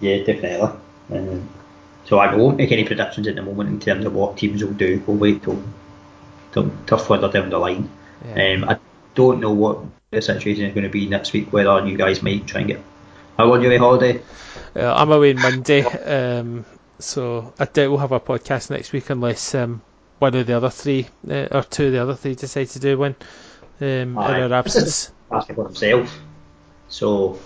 [0.01, 0.79] Yeah, definitely.
[1.13, 1.49] Um,
[2.07, 4.73] so I won't make any predictions at the moment in terms of what teams will
[4.73, 5.03] do.
[5.07, 5.63] We'll wait till
[6.53, 7.89] till, till further down the line.
[8.27, 8.55] Yeah.
[8.55, 8.79] Um, I
[9.15, 9.81] don't know what
[10.11, 11.53] the situation is going to be next week.
[11.53, 12.81] Whether you guys might try and get.
[13.37, 14.23] How long are you away holiday?
[14.77, 16.65] Uh, I'm away Monday, um,
[17.05, 19.83] so I doubt we'll have a podcast next week unless um,
[20.19, 22.99] one of the other three uh, or two of the other three decide to do
[22.99, 23.15] one
[23.81, 26.19] um, in our absence asking for himself.
[26.89, 27.39] So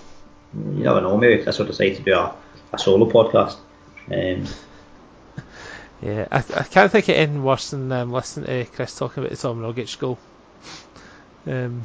[0.54, 1.16] you never know.
[1.16, 2.34] Maybe this will decide to do a,
[2.72, 3.56] a solo podcast.
[4.10, 4.46] Um,
[6.00, 9.36] yeah, I, I can't think of anything worse than um, listening to Chris talking about
[9.36, 10.18] the Tom Rogic goal.
[11.46, 11.82] Um,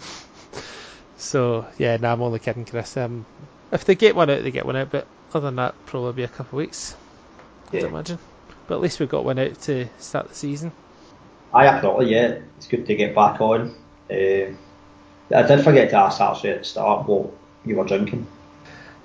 [1.18, 2.96] so yeah, no, I'm only kidding, Chris.
[2.98, 3.26] Um,
[3.72, 4.92] if they get one out, they get one out.
[4.92, 6.96] But other than that, probably be a couple of weeks.
[7.74, 7.82] Yeah.
[7.82, 8.20] I'd imagine.
[8.68, 10.72] But at least we got one out to start the season.
[11.54, 12.40] I absolutely yeah.
[12.58, 13.76] It's good to get back on.
[14.10, 14.54] Uh,
[15.36, 17.32] I did forget to ask actually at the start what
[17.66, 18.28] you were drinking.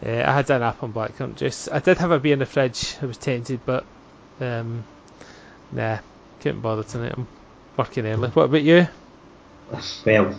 [0.02, 1.68] Yeah, I had an apple and blackcurrant juice.
[1.68, 2.96] I did have a beer in the fridge.
[3.02, 3.84] I was tempted, but
[4.40, 4.84] um,
[5.72, 5.98] nah,
[6.40, 7.14] couldn't bother tonight.
[7.16, 7.26] I'm
[7.76, 8.28] working early.
[8.30, 8.86] What about you?
[10.04, 10.38] Well,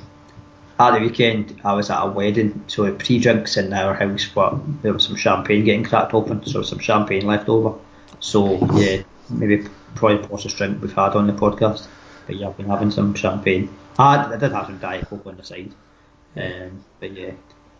[0.79, 4.93] at the weekend I was at a wedding, so pre-drinks in our house, but there
[4.93, 7.77] was some champagne getting cracked open, so some champagne left over.
[8.19, 11.87] So yeah, maybe probably the poshest drink we've had on the podcast.
[12.27, 13.69] But yeah, I've been having some champagne.
[13.97, 15.71] I, I did have some Diet Coke on the side.
[16.37, 17.31] Um, but yeah,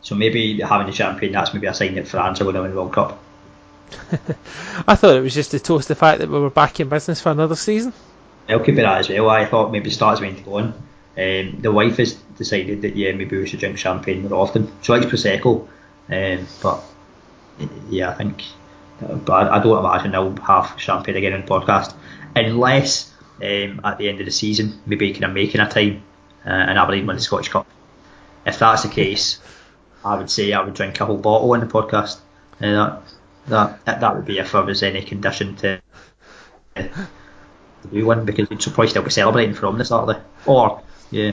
[0.02, 2.72] so maybe having the champagne, that's maybe a sign that France are going to win
[2.72, 3.20] the World Cup.
[4.88, 7.22] I thought it was just to toast the fact that we were back in business
[7.22, 7.94] for another season.
[8.48, 9.30] I'll keep it that as well.
[9.30, 10.74] I thought maybe starts when going.
[11.18, 14.72] Um, the wife has decided that yeah, maybe we should drink champagne more often.
[14.82, 15.68] She likes prosecco,
[16.10, 16.84] um, but
[17.90, 18.44] yeah, I think.
[19.02, 21.94] But I don't imagine they'll have champagne again on the podcast
[22.36, 26.04] unless um, at the end of the season, maybe kind of making a time
[26.46, 27.68] uh, and Aberdeen win the Scottish Cup.
[28.46, 29.40] If that's the case,
[30.04, 32.20] I would say I would drink a whole bottle in the podcast.
[32.62, 33.00] Uh,
[33.48, 35.82] that, that that would be if I was any condition to,
[36.76, 36.90] to
[37.92, 40.20] do one because you'd probably still be celebrating from the Saturday.
[40.46, 40.82] Or
[41.12, 41.32] yeah.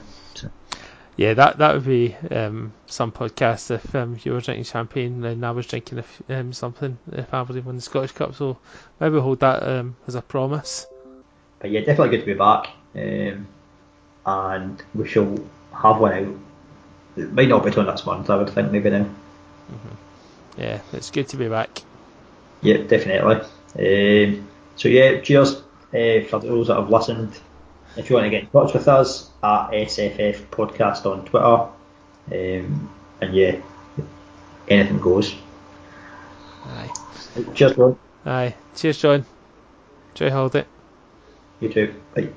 [1.17, 5.47] Yeah, that that would be um, some podcast if um, you were drinking champagne and
[5.47, 8.35] I was drinking if, um, something if I Aberdeen won the Scottish Cup.
[8.35, 8.59] So
[9.01, 10.87] maybe hold that um, as a promise.
[11.59, 12.69] But yeah, definitely good to be back.
[12.95, 13.47] Um,
[14.27, 15.39] and we shall
[15.73, 16.35] have one out.
[17.17, 19.05] It might not be till next month, I would think, maybe now.
[19.05, 20.61] Mm-hmm.
[20.61, 21.83] Yeah, it's good to be back.
[22.61, 23.37] Yeah, definitely.
[23.79, 25.57] Um, so yeah, cheers
[25.95, 27.39] uh, for those that have listened.
[27.97, 31.69] If you want to get in touch with us at SFF Podcast on Twitter,
[32.33, 32.91] um,
[33.21, 33.61] and yeah,
[34.69, 35.35] anything goes.
[36.65, 36.91] Aye.
[37.55, 37.99] Cheers, John.
[38.25, 38.55] Aye.
[38.75, 39.25] Cheers, John.
[40.11, 40.65] Enjoy holiday.
[41.61, 41.95] You too.
[42.15, 42.29] Bye.